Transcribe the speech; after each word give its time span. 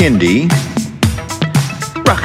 Kindie. 0.00 0.48
Rock 2.08 2.24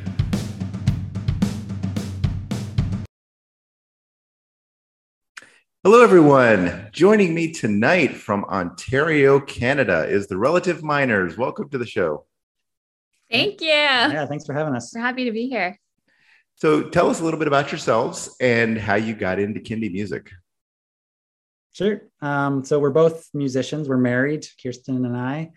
Hello, 5.83 6.03
everyone. 6.03 6.89
Joining 6.91 7.33
me 7.33 7.51
tonight 7.51 8.13
from 8.13 8.45
Ontario, 8.45 9.39
Canada, 9.39 10.05
is 10.07 10.27
the 10.27 10.37
Relative 10.37 10.83
Minors. 10.83 11.39
Welcome 11.39 11.69
to 11.69 11.79
the 11.79 11.87
show. 11.87 12.27
Thank 13.31 13.61
you. 13.61 13.69
Yeah, 13.69 14.27
thanks 14.27 14.45
for 14.45 14.53
having 14.53 14.75
us. 14.75 14.93
We're 14.93 15.01
happy 15.01 15.25
to 15.25 15.31
be 15.31 15.49
here. 15.49 15.79
So, 16.53 16.83
tell 16.83 17.09
us 17.09 17.19
a 17.19 17.23
little 17.23 17.39
bit 17.39 17.47
about 17.47 17.71
yourselves 17.71 18.35
and 18.39 18.77
how 18.77 18.93
you 18.93 19.15
got 19.15 19.39
into 19.39 19.59
Kindie 19.59 19.91
music. 19.91 20.29
Sure. 21.71 22.03
Um, 22.21 22.63
so, 22.63 22.77
we're 22.77 22.91
both 22.91 23.27
musicians. 23.33 23.89
We're 23.89 23.97
married, 23.97 24.45
Kirsten 24.61 25.03
and 25.03 25.17
I. 25.17 25.49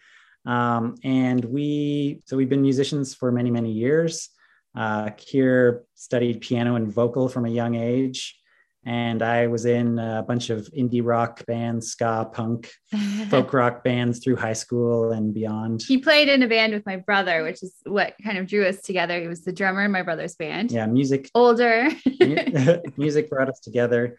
Um, 0.46 0.94
and 1.04 1.44
we, 1.44 2.22
so 2.24 2.38
we've 2.38 2.48
been 2.48 2.62
musicians 2.62 3.14
for 3.14 3.30
many, 3.30 3.50
many 3.50 3.72
years. 3.72 4.30
Uh, 4.74 5.10
Kier 5.10 5.80
studied 5.94 6.40
piano 6.40 6.76
and 6.76 6.90
vocal 6.90 7.28
from 7.28 7.44
a 7.44 7.50
young 7.50 7.74
age 7.74 8.40
and 8.86 9.22
I 9.22 9.46
was 9.46 9.64
in 9.64 9.98
a 9.98 10.22
bunch 10.26 10.50
of 10.50 10.68
indie 10.76 11.00
rock 11.02 11.44
bands, 11.46 11.88
ska, 11.88 12.28
punk, 12.32 12.70
folk 13.30 13.52
rock 13.52 13.82
bands 13.82 14.22
through 14.22 14.36
high 14.36 14.52
school 14.52 15.12
and 15.12 15.32
beyond. 15.32 15.82
He 15.86 15.98
played 15.98 16.28
in 16.28 16.42
a 16.42 16.48
band 16.48 16.74
with 16.74 16.84
my 16.84 16.96
brother, 16.96 17.42
which 17.42 17.62
is 17.62 17.74
what 17.84 18.14
kind 18.22 18.38
of 18.38 18.46
drew 18.46 18.66
us 18.66 18.82
together. 18.82 19.20
He 19.20 19.28
was 19.28 19.42
the 19.42 19.52
drummer 19.52 19.84
in 19.84 19.90
my 19.90 20.02
brother's 20.02 20.34
band. 20.34 20.70
Yeah, 20.70 20.86
music. 20.86 21.30
Older. 21.34 21.88
music 22.96 23.30
brought 23.30 23.48
us 23.48 23.60
together 23.60 24.18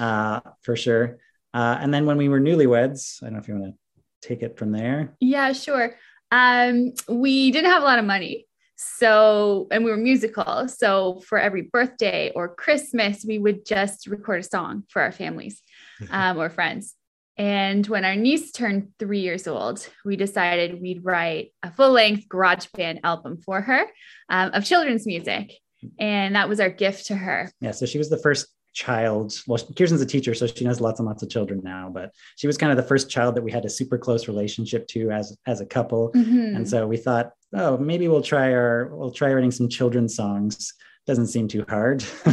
uh, 0.00 0.40
for 0.62 0.76
sure. 0.76 1.18
Uh, 1.52 1.78
and 1.80 1.92
then 1.92 2.06
when 2.06 2.16
we 2.16 2.28
were 2.28 2.40
newlyweds, 2.40 3.22
I 3.22 3.26
don't 3.26 3.34
know 3.34 3.38
if 3.40 3.48
you 3.48 3.54
want 3.58 3.74
to 3.74 4.28
take 4.28 4.42
it 4.42 4.58
from 4.58 4.72
there. 4.72 5.14
Yeah, 5.20 5.52
sure. 5.52 5.96
Um, 6.30 6.92
we 7.08 7.50
didn't 7.50 7.70
have 7.70 7.82
a 7.82 7.86
lot 7.86 7.98
of 7.98 8.04
money. 8.04 8.46
So, 8.76 9.66
and 9.70 9.84
we 9.84 9.90
were 9.90 9.96
musical. 9.96 10.68
So, 10.68 11.22
for 11.26 11.38
every 11.38 11.62
birthday 11.62 12.30
or 12.34 12.54
Christmas, 12.54 13.24
we 13.26 13.38
would 13.38 13.66
just 13.66 14.06
record 14.06 14.40
a 14.40 14.42
song 14.42 14.84
for 14.88 15.00
our 15.02 15.12
families 15.12 15.62
um, 16.10 16.38
or 16.38 16.50
friends. 16.50 16.94
And 17.38 17.86
when 17.86 18.04
our 18.04 18.16
niece 18.16 18.50
turned 18.52 18.88
three 18.98 19.20
years 19.20 19.46
old, 19.46 19.86
we 20.04 20.16
decided 20.16 20.80
we'd 20.80 21.04
write 21.04 21.52
a 21.62 21.70
full 21.70 21.90
length 21.90 22.28
garage 22.28 22.66
band 22.74 23.00
album 23.04 23.38
for 23.44 23.60
her 23.60 23.86
um, 24.30 24.52
of 24.52 24.64
children's 24.64 25.06
music. 25.06 25.52
And 25.98 26.34
that 26.34 26.48
was 26.48 26.60
our 26.60 26.70
gift 26.70 27.06
to 27.06 27.14
her. 27.14 27.50
Yeah. 27.60 27.72
So 27.72 27.84
she 27.84 27.98
was 27.98 28.08
the 28.08 28.18
first 28.18 28.46
child. 28.76 29.34
Well, 29.46 29.58
Kirsten's 29.76 30.00
a 30.00 30.06
teacher, 30.06 30.34
so 30.34 30.46
she 30.46 30.64
knows 30.64 30.80
lots 30.80 31.00
and 31.00 31.06
lots 31.06 31.22
of 31.22 31.30
children 31.30 31.60
now. 31.62 31.90
But 31.92 32.12
she 32.36 32.46
was 32.46 32.56
kind 32.56 32.70
of 32.70 32.76
the 32.76 32.82
first 32.82 33.10
child 33.10 33.34
that 33.34 33.42
we 33.42 33.50
had 33.50 33.64
a 33.64 33.70
super 33.70 33.98
close 33.98 34.28
relationship 34.28 34.86
to 34.88 35.10
as 35.10 35.36
as 35.46 35.60
a 35.60 35.66
couple. 35.66 36.12
Mm-hmm. 36.12 36.56
And 36.56 36.68
so 36.68 36.86
we 36.86 36.96
thought, 36.96 37.32
oh, 37.56 37.78
maybe 37.78 38.06
we'll 38.08 38.22
try 38.22 38.52
our 38.52 38.90
we'll 38.94 39.10
try 39.10 39.32
writing 39.32 39.50
some 39.50 39.68
children's 39.68 40.14
songs. 40.14 40.74
Doesn't 41.06 41.28
seem 41.28 41.48
too 41.48 41.64
hard. 41.68 42.04
we 42.26 42.32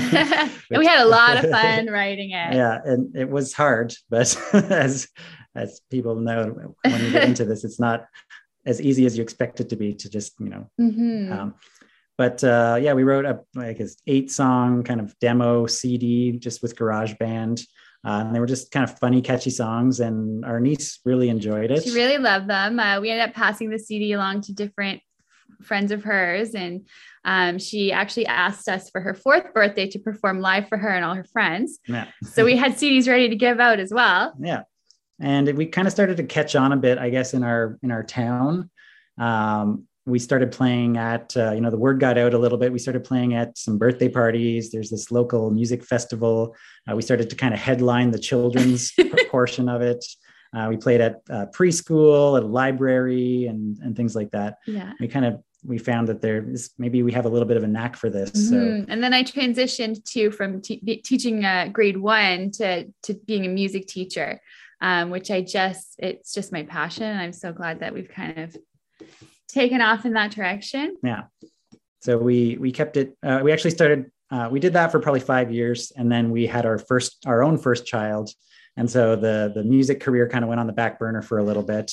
had 0.86 1.02
a 1.02 1.06
lot 1.06 1.44
of 1.44 1.50
fun 1.50 1.88
writing 1.88 2.32
it. 2.32 2.54
Yeah, 2.54 2.80
and 2.84 3.16
it 3.16 3.30
was 3.30 3.54
hard, 3.54 3.94
but 4.10 4.36
as 4.54 5.08
as 5.56 5.82
people 5.90 6.16
know, 6.16 6.74
when 6.84 7.02
you 7.04 7.12
get 7.12 7.24
into 7.24 7.46
this, 7.46 7.64
it's 7.64 7.80
not 7.80 8.06
as 8.66 8.82
easy 8.82 9.06
as 9.06 9.18
you 9.18 9.24
expect 9.24 9.60
it 9.60 9.70
to 9.70 9.76
be 9.76 9.94
to 9.94 10.10
just 10.10 10.34
you 10.40 10.50
know 10.50 10.70
mm-hmm. 10.80 11.34
um, 11.34 11.56
but 12.18 12.44
uh, 12.44 12.78
yeah, 12.82 12.94
we 12.94 13.04
wrote 13.04 13.26
a 13.26 13.42
like 13.56 13.78
his 13.78 13.98
eight 14.08 14.32
song 14.32 14.84
kind 14.84 15.00
of 15.00 15.18
demo 15.20 15.68
CD 15.68 16.34
just 16.34 16.62
with 16.62 16.76
GarageBand. 16.76 17.64
Uh, 18.06 18.20
and 18.20 18.36
they 18.36 18.40
were 18.42 18.46
just 18.46 18.70
kind 18.70 18.84
of 18.84 19.00
funny, 19.00 19.22
catchy 19.22 19.50
songs, 19.50 20.02
and 20.02 20.44
our 20.44 20.60
niece 20.60 21.00
really 21.06 21.30
enjoyed 21.30 21.72
it. 21.72 21.84
She 21.84 21.94
really 21.94 22.18
loved 22.18 22.50
them. 22.50 22.78
Uh, 22.78 23.00
we 23.00 23.10
ended 23.10 23.30
up 23.30 23.34
passing 23.34 23.70
the 23.70 23.80
CD 23.80 24.12
along 24.12 24.42
to 24.42 24.54
different 24.54 25.02
friends 25.62 25.92
of 25.92 26.04
hers, 26.04 26.56
and 26.56 26.88
um, 27.26 27.60
she 27.60 27.92
actually 27.92 28.26
asked 28.26 28.68
us 28.68 28.90
for 28.90 29.02
her 29.02 29.14
fourth 29.14 29.54
birthday 29.54 29.88
to 29.90 30.00
perform 30.00 30.40
live 30.40 30.68
for 30.68 30.78
her 30.78 30.90
and 30.90 31.06
all 31.06 31.16
her 31.16 31.26
friends. 31.26 31.80
Yeah. 31.88 32.08
so 32.24 32.46
we 32.46 32.58
had 32.58 32.74
CDs 32.74 33.08
ready 33.08 33.30
to 33.30 33.36
give 33.36 33.60
out 33.60 33.80
as 33.80 33.94
well. 33.94 34.34
Yeah, 34.40 34.64
and 35.20 35.54
we 35.56 35.66
kind 35.66 35.88
of 35.88 35.92
started 35.92 36.18
to 36.18 36.24
catch 36.24 36.56
on 36.56 36.72
a 36.72 36.78
bit, 36.78 36.98
I 36.98 37.10
guess, 37.10 37.34
in 37.34 37.44
our 37.44 37.78
in 37.82 37.92
our 37.92 38.04
town. 38.04 38.70
Um, 39.18 39.88
we 40.06 40.20
started 40.20 40.52
playing 40.52 40.98
at 40.98 41.36
uh, 41.38 41.52
you 41.52 41.62
know 41.62 41.70
the 41.70 41.78
word 41.78 42.00
got 42.00 42.18
out 42.18 42.34
a 42.34 42.38
little 42.38 42.58
bit 42.58 42.72
we 42.72 42.80
started 42.80 43.04
playing 43.04 43.34
at 43.36 43.58
some 43.58 43.78
birthday 43.78 44.10
parties 44.10 44.72
there's 44.72 44.90
this 44.90 45.12
local 45.12 45.50
music 45.50 45.84
festival 45.84 46.56
uh, 46.90 46.96
we 46.96 47.02
started 47.02 47.30
to 47.30 47.36
kind 47.36 47.54
of 47.54 47.60
headline 47.60 48.12
the 48.12 48.20
children's 48.20 48.92
portion 49.30 49.70
of 49.70 49.82
it 49.82 50.04
uh, 50.54 50.68
we 50.70 50.78
played 50.78 51.02
at 51.02 51.22
uh, 51.30 51.46
preschool 51.48 52.38
at 52.38 52.44
a 52.44 52.48
library 52.48 53.46
and 53.48 53.78
and 53.80 53.96
things 53.96 54.16
like 54.16 54.32
that 54.32 54.58
yeah 54.68 54.94
we 55.00 55.08
kind 55.08 55.26
of 55.26 55.42
we 55.66 55.78
found 55.78 56.10
that 56.10 56.22
there 56.22 56.44
is 56.50 56.72
maybe 56.78 57.04
we 57.04 57.12
have 57.12 57.26
a 57.26 57.30
little 57.30 57.48
bit 57.48 57.56
of 57.56 57.64
a 57.64 57.68
knack 57.68 57.96
for 57.96 58.10
this 58.10 58.52
mm-hmm. 58.52 58.90
and 58.92 59.04
then 59.04 59.14
i 59.14 59.24
transitioned 59.24 60.04
to 60.04 60.32
from 60.32 60.62
t- 60.62 61.02
teaching 61.04 61.46
uh, 61.46 61.68
grade 61.72 61.98
one 61.98 62.52
to 62.52 62.86
to 63.02 63.14
being 63.26 63.46
a 63.46 63.50
music 63.50 63.88
teacher 63.88 64.40
um, 64.82 65.10
which 65.10 65.32
i 65.32 65.42
just 65.42 65.96
it's 66.00 66.34
just 66.34 66.52
my 66.52 66.64
passion 66.64 67.04
and 67.04 67.20
i'm 67.20 67.34
so 67.34 67.54
glad 67.54 67.80
that 67.80 67.94
we've 67.94 68.10
kind 68.10 68.38
of 68.40 68.56
taken 69.54 69.82
off 69.82 70.06
in 70.06 70.14
that 70.14 70.32
direction. 70.32 70.98
Yeah. 71.04 71.24
So 72.02 72.18
we 72.18 72.58
we 72.58 72.72
kept 72.72 72.98
it. 72.98 73.16
Uh, 73.24 73.42
we 73.44 73.52
actually 73.52 73.72
started. 73.72 74.12
Uh, 74.30 74.50
we 74.52 74.60
did 74.60 74.74
that 74.74 74.92
for 74.92 75.00
probably 75.00 75.22
five 75.22 75.52
years, 75.52 75.92
and 75.96 76.12
then 76.12 76.32
we 76.32 76.48
had 76.48 76.66
our 76.66 76.78
first 76.78 77.26
our 77.26 77.44
own 77.44 77.58
first 77.58 77.86
child, 77.86 78.30
and 78.78 78.90
so 78.90 79.16
the 79.16 79.52
the 79.54 79.64
music 79.64 80.00
career 80.00 80.28
kind 80.28 80.44
of 80.44 80.50
went 80.50 80.60
on 80.60 80.68
the 80.68 80.74
back 80.74 81.00
burner 81.00 81.22
for 81.22 81.38
a 81.38 81.44
little 81.44 81.64
bit. 81.64 81.92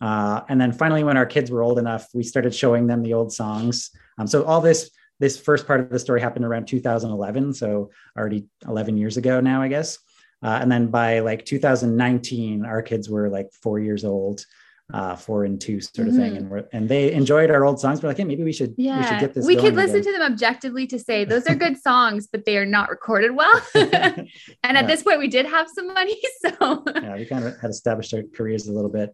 Uh, 0.00 0.42
and 0.48 0.60
then 0.60 0.72
finally, 0.72 1.04
when 1.04 1.16
our 1.16 1.26
kids 1.26 1.50
were 1.50 1.62
old 1.62 1.78
enough, 1.78 2.08
we 2.12 2.24
started 2.24 2.54
showing 2.54 2.86
them 2.86 3.02
the 3.02 3.14
old 3.14 3.32
songs. 3.32 3.90
Um, 4.18 4.26
so 4.26 4.44
all 4.44 4.60
this 4.60 4.90
this 5.20 5.38
first 5.38 5.66
part 5.66 5.80
of 5.80 5.88
the 5.88 5.98
story 5.98 6.20
happened 6.20 6.44
around 6.44 6.66
2011, 6.66 7.54
so 7.54 7.90
already 8.18 8.46
11 8.66 8.96
years 8.96 9.16
ago 9.16 9.40
now, 9.40 9.62
I 9.62 9.68
guess. 9.68 9.98
Uh, 10.42 10.58
and 10.60 10.70
then 10.72 10.88
by 10.88 11.20
like 11.20 11.44
2019, 11.44 12.64
our 12.64 12.82
kids 12.82 13.08
were 13.08 13.28
like 13.28 13.52
four 13.62 13.78
years 13.78 14.04
old 14.04 14.44
uh, 14.92 15.16
four 15.16 15.44
and 15.44 15.60
two 15.60 15.80
sort 15.80 16.08
of 16.08 16.14
mm-hmm. 16.14 16.22
thing, 16.22 16.36
and 16.36 16.50
we're, 16.50 16.64
and 16.72 16.88
they 16.88 17.12
enjoyed 17.12 17.50
our 17.50 17.64
old 17.64 17.80
songs. 17.80 18.02
We're 18.02 18.10
like, 18.10 18.18
hey, 18.18 18.24
maybe 18.24 18.44
we 18.44 18.52
should 18.52 18.74
yeah 18.76 18.98
we 18.98 19.06
should 19.06 19.20
get 19.20 19.34
this. 19.34 19.46
We 19.46 19.56
could 19.56 19.74
listen 19.74 20.00
again. 20.00 20.12
to 20.12 20.18
them 20.18 20.32
objectively 20.32 20.86
to 20.88 20.98
say 20.98 21.24
those 21.24 21.46
are 21.46 21.54
good 21.66 21.78
songs, 21.80 22.28
but 22.30 22.44
they 22.44 22.58
are 22.58 22.66
not 22.66 22.90
recorded 22.90 23.34
well. 23.34 23.60
and 23.74 24.28
at 24.62 24.86
this 24.86 25.02
point, 25.02 25.18
we 25.18 25.28
did 25.28 25.46
have 25.46 25.68
some 25.68 25.88
money, 25.88 26.20
so 26.42 26.84
yeah, 26.94 27.16
we 27.16 27.24
kind 27.24 27.44
of 27.44 27.58
had 27.60 27.70
established 27.70 28.12
our 28.12 28.22
careers 28.34 28.66
a 28.66 28.72
little 28.72 28.90
bit. 28.90 29.12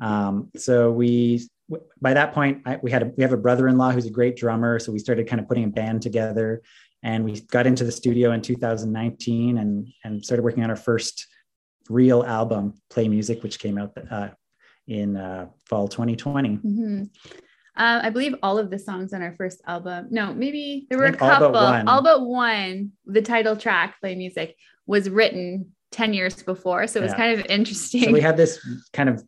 Um, 0.00 0.50
so 0.56 0.92
we 0.92 1.48
by 2.00 2.14
that 2.14 2.32
point 2.32 2.62
I, 2.64 2.78
we 2.80 2.92
had 2.92 3.02
a, 3.02 3.06
we 3.06 3.22
have 3.24 3.32
a 3.32 3.36
brother-in-law 3.36 3.90
who's 3.90 4.06
a 4.06 4.10
great 4.10 4.36
drummer, 4.36 4.78
so 4.78 4.92
we 4.92 5.00
started 5.00 5.26
kind 5.26 5.40
of 5.40 5.48
putting 5.48 5.64
a 5.64 5.68
band 5.68 6.02
together, 6.02 6.62
and 7.02 7.24
we 7.24 7.40
got 7.40 7.66
into 7.66 7.82
the 7.82 7.92
studio 7.92 8.30
in 8.32 8.42
2019 8.42 9.58
and 9.58 9.88
and 10.04 10.24
started 10.24 10.42
working 10.42 10.62
on 10.62 10.70
our 10.70 10.76
first 10.76 11.26
real 11.88 12.22
album, 12.24 12.74
Play 12.90 13.08
Music, 13.08 13.42
which 13.42 13.58
came 13.58 13.78
out 13.78 13.96
uh, 14.10 14.28
in 14.86 15.16
uh, 15.16 15.46
fall 15.66 15.88
2020. 15.88 16.48
Mm-hmm. 16.50 17.02
Um, 17.78 18.00
I 18.02 18.08
believe 18.08 18.34
all 18.42 18.58
of 18.58 18.70
the 18.70 18.78
songs 18.78 19.12
on 19.12 19.20
our 19.22 19.34
first 19.34 19.60
album. 19.66 20.08
No, 20.10 20.32
maybe 20.32 20.86
there 20.88 20.98
were 20.98 21.06
a 21.06 21.10
think 21.10 21.22
all 21.22 21.28
but 21.28 21.38
couple. 21.38 21.52
one. 21.62 21.88
All 21.88 22.02
but 22.02 22.22
one. 22.22 22.92
The 23.04 23.20
title 23.22 23.56
track, 23.56 24.00
"Play 24.00 24.14
Music," 24.14 24.56
was 24.86 25.10
written 25.10 25.72
ten 25.90 26.14
years 26.14 26.42
before, 26.42 26.86
so 26.86 27.00
it 27.00 27.02
was 27.02 27.12
Yeah. 27.12 27.16
kind 27.18 27.38
of 27.40 27.46
interesting. 27.46 28.04
So 28.04 28.12
we 28.12 28.20
had 28.22 28.36
this 28.38 28.58
kind 28.94 29.08
of 29.10 29.22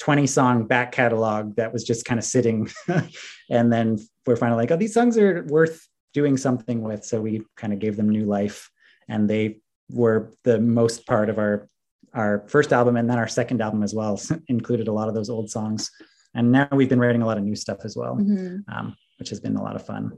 20 0.00 0.26
song 0.26 0.66
back 0.66 0.90
catalog 0.92 1.54
that 1.56 1.72
was 1.72 1.84
just 1.84 2.04
kind 2.04 2.18
of 2.18 2.24
sitting. 2.24 2.68
and 3.50 3.72
then 3.72 3.98
we're 4.26 4.36
finally 4.36 4.60
like, 4.62 4.72
oh, 4.72 4.76
these 4.76 4.94
songs 4.94 5.16
are 5.16 5.44
worth 5.48 5.86
doing 6.12 6.36
something 6.36 6.82
with. 6.82 7.04
So 7.04 7.20
we 7.20 7.42
kind 7.56 7.72
of 7.72 7.78
gave 7.78 7.96
them 7.96 8.08
new 8.08 8.24
life. 8.24 8.68
And 9.08 9.30
they 9.30 9.60
were 9.90 10.32
the 10.42 10.60
most 10.60 11.06
part 11.06 11.30
of 11.30 11.38
our 11.38 11.68
our 12.14 12.44
first 12.48 12.72
album 12.72 12.96
and 12.96 13.08
then 13.08 13.18
our 13.18 13.28
second 13.28 13.60
album 13.60 13.82
as 13.82 13.94
well 13.94 14.20
included 14.48 14.88
a 14.88 14.92
lot 14.92 15.08
of 15.08 15.14
those 15.14 15.30
old 15.30 15.50
songs 15.50 15.90
and 16.34 16.50
now 16.52 16.68
we've 16.72 16.88
been 16.88 16.98
writing 17.00 17.22
a 17.22 17.26
lot 17.26 17.38
of 17.38 17.44
new 17.44 17.56
stuff 17.56 17.78
as 17.84 17.96
well 17.96 18.16
Mhm. 18.16 18.64
um, 18.74 18.96
which 19.18 19.28
has 19.30 19.40
been 19.40 19.56
a 19.56 19.62
lot 19.62 19.76
of 19.76 19.84
fun 19.86 20.12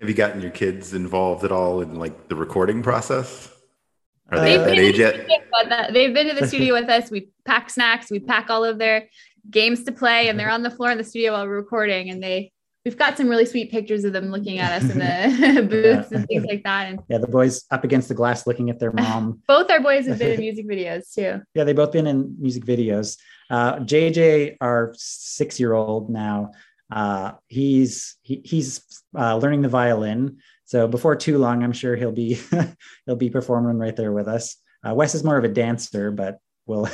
Have 0.00 0.08
you 0.08 0.14
gotten 0.14 0.40
your 0.40 0.50
kids 0.52 0.94
involved 0.94 1.44
at 1.44 1.52
all 1.52 1.80
in 1.80 1.94
like 1.96 2.28
the 2.28 2.36
recording 2.36 2.82
process? 2.82 3.50
Are 4.30 4.38
they 4.38 4.50
They've 4.56 4.60
at 4.60 4.66
that 4.66 4.78
age 4.78 4.98
yet? 4.98 5.26
But 5.50 5.92
they've 5.92 6.12
been 6.14 6.28
to 6.28 6.34
the 6.40 6.46
studio 6.46 6.74
with 6.74 6.88
us. 6.88 7.10
We 7.10 7.30
pack 7.46 7.68
snacks, 7.70 8.10
we 8.10 8.20
pack 8.20 8.50
all 8.50 8.62
of 8.64 8.78
their 8.78 9.08
games 9.50 9.82
to 9.84 9.92
play, 9.92 10.28
and 10.28 10.38
they're 10.38 10.50
on 10.58 10.62
the 10.62 10.70
floor 10.70 10.90
in 10.92 10.98
the 10.98 11.04
studio 11.04 11.32
while 11.32 11.46
we're 11.46 11.56
recording. 11.56 12.10
And 12.10 12.22
they, 12.22 12.52
we've 12.88 12.96
got 12.96 13.18
some 13.18 13.28
really 13.28 13.44
sweet 13.44 13.70
pictures 13.70 14.02
of 14.04 14.14
them 14.14 14.30
looking 14.30 14.58
at 14.58 14.82
us 14.82 14.90
in 14.90 14.98
the 14.98 15.62
booths 15.70 16.10
and 16.10 16.26
things 16.26 16.46
like 16.46 16.62
that. 16.64 16.88
And 16.88 17.00
yeah 17.10 17.18
the 17.18 17.26
boys 17.26 17.66
up 17.70 17.84
against 17.84 18.08
the 18.08 18.14
glass 18.14 18.46
looking 18.46 18.70
at 18.70 18.78
their 18.78 18.92
mom 19.02 19.42
both 19.46 19.70
our 19.70 19.80
boys 19.80 20.06
have 20.06 20.18
been 20.18 20.32
in 20.32 20.40
music 20.40 20.66
videos 20.66 21.12
too. 21.12 21.42
Yeah, 21.52 21.64
they've 21.64 21.76
both 21.76 21.92
been 21.92 22.06
in 22.06 22.34
music 22.38 22.64
videos. 22.64 23.18
Uh, 23.50 23.76
JJ, 23.80 24.56
our 24.62 24.94
six-year-old 24.96 26.08
now, 26.08 26.52
uh, 26.90 27.32
he's 27.46 28.16
he, 28.22 28.40
he's 28.42 28.80
uh, 29.14 29.36
learning 29.36 29.60
the 29.60 29.68
violin. 29.68 30.38
So 30.64 30.88
before 30.88 31.14
too 31.14 31.36
long, 31.36 31.62
I'm 31.62 31.72
sure 31.72 31.94
he'll 31.94 32.12
be 32.12 32.40
he'll 33.04 33.16
be 33.16 33.28
performing 33.28 33.76
right 33.76 33.96
there 33.96 34.12
with 34.12 34.28
us. 34.28 34.56
Uh, 34.86 34.94
Wes 34.94 35.14
is 35.14 35.24
more 35.24 35.36
of 35.36 35.44
a 35.44 35.48
dancer, 35.48 36.10
but 36.10 36.38
we'll 36.66 36.88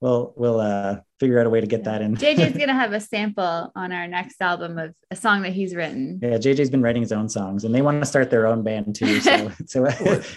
we'll 0.00 0.32
we'll 0.36 0.60
uh, 0.60 0.96
figure 1.18 1.40
out 1.40 1.46
a 1.46 1.50
way 1.50 1.60
to 1.60 1.66
get 1.66 1.84
that 1.84 2.02
in. 2.02 2.16
JJ's 2.16 2.56
gonna 2.58 2.74
have 2.74 2.92
a 2.92 3.00
sample 3.00 3.72
on 3.74 3.92
our 3.92 4.06
next 4.06 4.40
album 4.40 4.78
of 4.78 4.94
a 5.10 5.16
song 5.16 5.42
that 5.42 5.52
he's 5.52 5.74
written. 5.74 6.18
Yeah, 6.22 6.36
JJ's 6.36 6.70
been 6.70 6.82
writing 6.82 7.02
his 7.02 7.12
own 7.12 7.28
songs, 7.28 7.64
and 7.64 7.74
they 7.74 7.82
want 7.82 8.00
to 8.00 8.06
start 8.06 8.30
their 8.30 8.46
own 8.46 8.62
band 8.62 8.94
too. 8.94 9.20
So, 9.20 9.50
so 9.66 9.84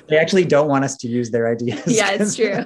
they 0.07 0.17
actually 0.17 0.45
don't 0.45 0.67
want 0.67 0.85
us 0.85 0.97
to 0.97 1.07
use 1.07 1.31
their 1.31 1.51
ideas. 1.51 1.83
Yeah, 1.85 2.11
it's 2.11 2.35
true. 2.35 2.65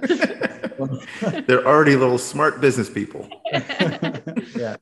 They're 1.47 1.65
already 1.65 1.95
little 1.95 2.17
smart 2.17 2.61
business 2.61 2.89
people. 2.89 3.27
yeah. 3.51 4.77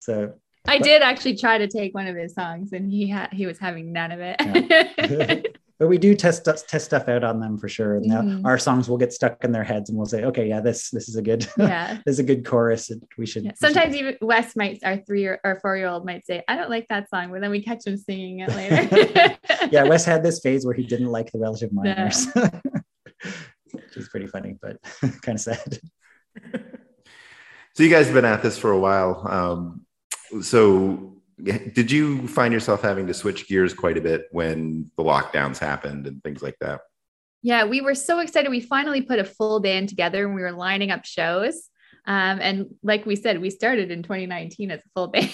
So 0.00 0.34
I 0.68 0.78
did 0.78 1.02
actually 1.02 1.36
try 1.36 1.58
to 1.58 1.68
take 1.68 1.94
one 1.94 2.06
of 2.06 2.16
his 2.16 2.34
songs, 2.34 2.72
and 2.72 2.90
he 2.90 3.08
had 3.08 3.32
he 3.32 3.46
was 3.46 3.58
having 3.58 3.92
none 3.92 4.12
of 4.12 4.20
it. 4.22 5.56
But 5.78 5.88
we 5.88 5.98
do 5.98 6.14
test 6.14 6.44
test 6.44 6.84
stuff 6.84 7.08
out 7.08 7.22
on 7.24 7.40
them 7.40 7.58
for 7.58 7.68
sure. 7.68 8.00
Now 8.00 8.22
Mhm. 8.22 8.44
our 8.44 8.58
songs 8.58 8.88
will 8.88 8.96
get 8.98 9.12
stuck 9.12 9.44
in 9.44 9.52
their 9.52 9.64
heads, 9.64 9.90
and 9.90 9.96
we'll 9.98 10.06
say, 10.06 10.24
"Okay, 10.24 10.48
yeah, 10.48 10.60
this 10.60 10.90
this 10.90 11.08
is 11.08 11.16
a 11.16 11.22
good 11.22 11.46
yeah. 11.58 11.98
this 12.06 12.14
is 12.14 12.18
a 12.18 12.22
good 12.24 12.44
chorus. 12.46 12.90
and 12.90 13.02
We 13.18 13.26
should." 13.26 13.44
Yeah. 13.44 13.52
we 13.60 13.66
should- 13.68 13.74
Sometimes 13.74 13.94
even 13.96 14.16
Wes 14.22 14.56
might, 14.56 14.78
our 14.84 14.96
three 14.98 15.26
or, 15.26 15.38
or 15.44 15.58
four 15.60 15.76
year 15.76 15.88
old 15.88 16.04
might 16.06 16.24
say, 16.26 16.42
I 16.48 16.56
don't 16.56 16.70
like 16.70 16.86
that 16.88 17.08
song, 17.10 17.30
but 17.30 17.40
then 17.40 17.50
we 17.50 17.62
catch 17.62 17.86
him 17.86 17.96
singing 17.96 18.40
it 18.40 18.48
later. 18.54 19.36
yeah, 19.70 19.84
Wes 19.84 20.04
had 20.04 20.22
this 20.22 20.40
phase 20.40 20.64
where 20.64 20.74
he 20.74 20.84
didn't 20.86 21.08
like 21.08 21.30
the 21.32 21.38
relative 21.38 21.72
minors, 21.72 22.26
which 23.72 23.96
is 23.96 24.08
pretty 24.08 24.26
funny, 24.26 24.56
but 24.60 24.78
kind 25.22 25.36
of 25.36 25.40
sad. 25.40 25.78
So 27.74 27.82
you 27.82 27.90
guys 27.90 28.06
have 28.06 28.14
been 28.14 28.24
at 28.24 28.42
this 28.42 28.56
for 28.56 28.70
a 28.70 28.78
while. 28.78 29.26
Um, 29.28 29.82
so 30.42 31.15
did 31.42 31.90
you 31.90 32.26
find 32.28 32.52
yourself 32.52 32.82
having 32.82 33.06
to 33.06 33.14
switch 33.14 33.48
gears 33.48 33.74
quite 33.74 33.98
a 33.98 34.00
bit 34.00 34.26
when 34.30 34.90
the 34.96 35.04
lockdowns 35.04 35.58
happened 35.58 36.06
and 36.06 36.22
things 36.22 36.42
like 36.42 36.56
that? 36.60 36.80
yeah, 37.46 37.64
we 37.64 37.80
were 37.80 37.94
so 37.94 38.18
excited. 38.18 38.50
We 38.50 38.60
finally 38.60 39.02
put 39.02 39.20
a 39.20 39.24
full 39.24 39.60
band 39.60 39.88
together 39.88 40.26
and 40.26 40.34
we 40.34 40.42
were 40.42 40.50
lining 40.50 40.90
up 40.90 41.04
shows. 41.04 41.68
Um, 42.04 42.40
and 42.40 42.66
like 42.82 43.06
we 43.06 43.14
said, 43.14 43.40
we 43.40 43.50
started 43.50 43.92
in 43.92 44.02
2019 44.02 44.72
as 44.72 44.80
a 44.80 44.88
full 44.96 45.06
band. 45.12 45.30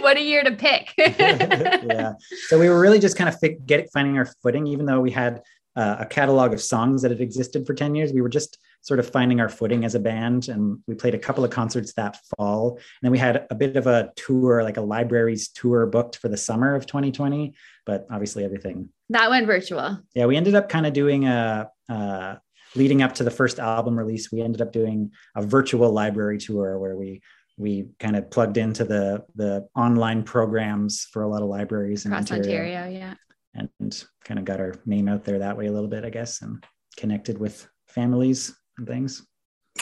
what 0.00 0.16
a 0.16 0.20
year 0.20 0.42
to 0.42 0.50
pick. 0.52 0.92
yeah. 0.98 2.14
So 2.48 2.58
we 2.58 2.68
were 2.68 2.80
really 2.80 2.98
just 2.98 3.16
kind 3.16 3.28
of 3.28 3.38
fi- 3.38 3.58
get 3.64 3.88
finding 3.92 4.18
our 4.18 4.26
footing, 4.42 4.66
even 4.66 4.86
though 4.86 5.00
we 5.00 5.12
had 5.12 5.40
uh, 5.76 5.96
a 6.00 6.06
catalog 6.06 6.52
of 6.52 6.60
songs 6.60 7.02
that 7.02 7.10
had 7.10 7.20
existed 7.20 7.66
for 7.66 7.74
10 7.74 7.94
years. 7.94 8.12
We 8.12 8.20
were 8.20 8.28
just 8.28 8.58
sort 8.82 8.98
of 8.98 9.08
finding 9.08 9.40
our 9.40 9.48
footing 9.48 9.84
as 9.84 9.94
a 9.94 10.00
band. 10.00 10.48
And 10.48 10.78
we 10.86 10.94
played 10.94 11.14
a 11.14 11.18
couple 11.18 11.44
of 11.44 11.50
concerts 11.50 11.92
that 11.94 12.18
fall. 12.36 12.76
And 12.76 13.02
then 13.02 13.12
we 13.12 13.18
had 13.18 13.46
a 13.50 13.54
bit 13.54 13.76
of 13.76 13.86
a 13.86 14.12
tour, 14.16 14.62
like 14.64 14.76
a 14.76 14.82
libraries 14.82 15.48
tour 15.48 15.86
booked 15.86 16.16
for 16.16 16.28
the 16.28 16.36
summer 16.36 16.74
of 16.74 16.86
2020. 16.86 17.54
But 17.86 18.06
obviously 18.10 18.44
everything. 18.44 18.88
that 19.10 19.30
went 19.30 19.46
virtual. 19.46 20.00
Yeah. 20.14 20.26
We 20.26 20.36
ended 20.36 20.54
up 20.54 20.68
kind 20.68 20.86
of 20.86 20.92
doing 20.92 21.26
a, 21.26 21.70
uh, 21.88 22.36
leading 22.74 23.02
up 23.02 23.14
to 23.16 23.24
the 23.24 23.30
first 23.30 23.58
album 23.58 23.98
release, 23.98 24.32
we 24.32 24.40
ended 24.40 24.60
up 24.60 24.72
doing 24.72 25.12
a 25.36 25.42
virtual 25.42 25.90
library 25.92 26.38
tour 26.38 26.78
where 26.78 26.96
we 26.96 27.22
we 27.58 27.88
kind 28.00 28.16
of 28.16 28.30
plugged 28.30 28.56
into 28.56 28.84
the 28.84 29.24
the 29.34 29.68
online 29.76 30.22
programs 30.22 31.06
for 31.12 31.22
a 31.22 31.28
lot 31.28 31.42
of 31.42 31.48
libraries 31.48 32.06
in 32.06 32.12
Across 32.12 32.32
Ontario, 32.32 32.60
Ontario. 32.60 32.98
Yeah. 32.98 33.14
And 33.54 34.04
kind 34.24 34.38
of 34.38 34.44
got 34.44 34.60
our 34.60 34.74
name 34.86 35.08
out 35.08 35.24
there 35.24 35.38
that 35.38 35.56
way 35.56 35.66
a 35.66 35.72
little 35.72 35.88
bit, 35.88 36.04
I 36.04 36.10
guess, 36.10 36.42
and 36.42 36.64
connected 36.96 37.38
with 37.38 37.68
families 37.86 38.54
and 38.78 38.86
things. 38.86 39.26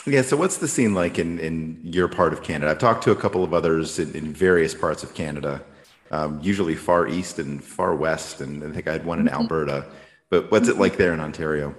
Yeah. 0.07 0.23
So 0.23 0.37
what's 0.37 0.59
the 0.59 0.69
scene 0.69 0.95
like 0.95 1.19
in, 1.19 1.39
in 1.39 1.81
your 1.83 2.09
part 2.09 2.33
of 2.33 2.43
Canada? 2.43 2.71
I've 2.71 2.79
talked 2.79 3.05
to 3.05 3.11
a 3.11 3.17
couple 3.17 3.45
of 3.45 3.53
others 3.55 3.99
in, 3.99 4.15
in 4.15 4.33
various 4.33 4.75
parts 4.75 5.03
of 5.03 5.15
Canada, 5.15 5.63
um, 6.11 6.41
usually 6.43 6.75
far 6.75 7.07
east 7.09 7.39
and 7.39 7.63
far 7.63 7.95
west. 7.95 8.41
And 8.41 8.63
I 8.65 8.71
think 8.73 8.89
I 8.89 8.93
had 8.93 9.05
one 9.05 9.21
in 9.21 9.27
Mhm. 9.27 9.33
Alberta. 9.33 9.87
But 10.31 10.51
what's 10.51 10.69
it 10.69 10.79
like 10.79 10.97
there 10.97 11.13
in 11.13 11.21
Ontario? 11.21 11.75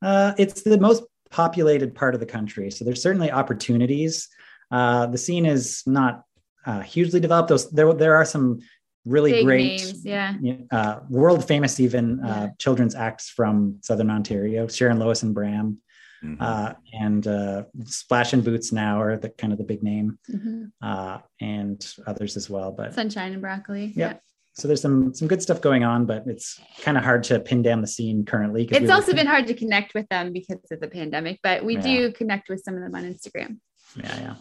Uh, 0.00 0.32
it's 0.38 0.62
the 0.62 0.78
most 0.78 1.02
populated 1.30 1.94
part 1.94 2.14
of 2.14 2.20
the 2.20 2.26
country, 2.26 2.70
so 2.70 2.84
there's 2.84 3.02
certainly 3.02 3.32
opportunities. 3.32 4.28
Uh, 4.70 5.06
the 5.06 5.18
scene 5.18 5.46
is 5.46 5.82
not 5.86 6.24
uh, 6.66 6.80
hugely 6.80 7.20
developed. 7.20 7.48
Those 7.48 7.68
there 7.70 7.92
there 7.92 8.14
are 8.14 8.24
some 8.24 8.60
really 9.04 9.32
Big 9.32 9.44
great 9.44 9.66
names. 9.80 10.04
Yeah. 10.04 10.34
uh, 10.70 11.00
world 11.10 11.46
famous 11.46 11.78
even 11.80 12.20
uh, 12.24 12.26
Yeah. 12.26 12.48
children's 12.58 12.94
acts 12.94 13.28
from 13.28 13.78
southern 13.82 14.10
ontario 14.10 14.66
sharon 14.68 14.98
lois 14.98 15.22
and 15.22 15.34
bram 15.34 15.78
Mhm. 16.24 16.36
uh, 16.40 16.72
and 16.98 17.26
uh, 17.26 17.64
splash 17.84 18.32
and 18.32 18.42
boots 18.42 18.72
now 18.72 18.98
are 19.02 19.18
the 19.18 19.28
kind 19.28 19.52
of 19.52 19.58
the 19.58 19.64
big 19.64 19.82
name 19.82 20.18
Mhm. 20.30 20.70
uh, 20.80 21.18
and 21.40 21.86
others 22.06 22.36
as 22.38 22.48
well 22.48 22.72
but 22.72 22.94
Sunshine 22.94 23.32
and 23.34 23.42
broccoli. 23.42 23.92
yeah 23.94 24.14
so 24.54 24.68
there's 24.68 24.80
some 24.80 25.12
some 25.12 25.28
good 25.28 25.42
stuff 25.42 25.60
going 25.60 25.84
on 25.84 26.06
but 26.06 26.26
it's 26.26 26.58
kind 26.80 26.96
of 26.96 27.04
hard 27.04 27.24
to 27.24 27.40
pin 27.40 27.60
down 27.60 27.80
the 27.82 27.86
scene 27.96 28.24
currently. 28.24 28.62
It's 28.64 28.80
we 28.80 28.86
were- 28.86 28.92
also 28.94 29.12
been 29.12 29.26
hard 29.26 29.46
to 29.48 29.54
connect 29.54 29.92
with 29.94 30.08
them 30.08 30.32
because 30.32 30.60
of 30.70 30.78
the 30.80 30.88
pandemic, 30.88 31.40
but 31.42 31.62
we 31.64 31.74
Yeah. 31.74 31.82
do 31.82 32.12
connect 32.12 32.48
with 32.48 32.62
some 32.64 32.74
of 32.76 32.82
them 32.84 32.94
on 32.94 33.02
Instagram. 33.12 33.58
yeah 33.96 34.16
yeah 34.26 34.34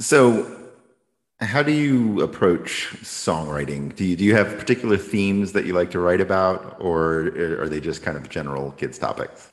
So, 0.00 0.65
how 1.40 1.62
do 1.62 1.72
you 1.72 2.22
approach 2.22 2.88
songwriting? 3.02 3.94
Do 3.94 4.04
you, 4.04 4.16
do 4.16 4.24
you 4.24 4.34
have 4.34 4.58
particular 4.58 4.96
themes 4.96 5.52
that 5.52 5.66
you 5.66 5.74
like 5.74 5.90
to 5.90 5.98
write 5.98 6.20
about, 6.20 6.76
or 6.80 7.60
are 7.60 7.68
they 7.68 7.80
just 7.80 8.02
kind 8.02 8.16
of 8.16 8.28
general 8.28 8.72
kids' 8.72 8.98
topics? 8.98 9.52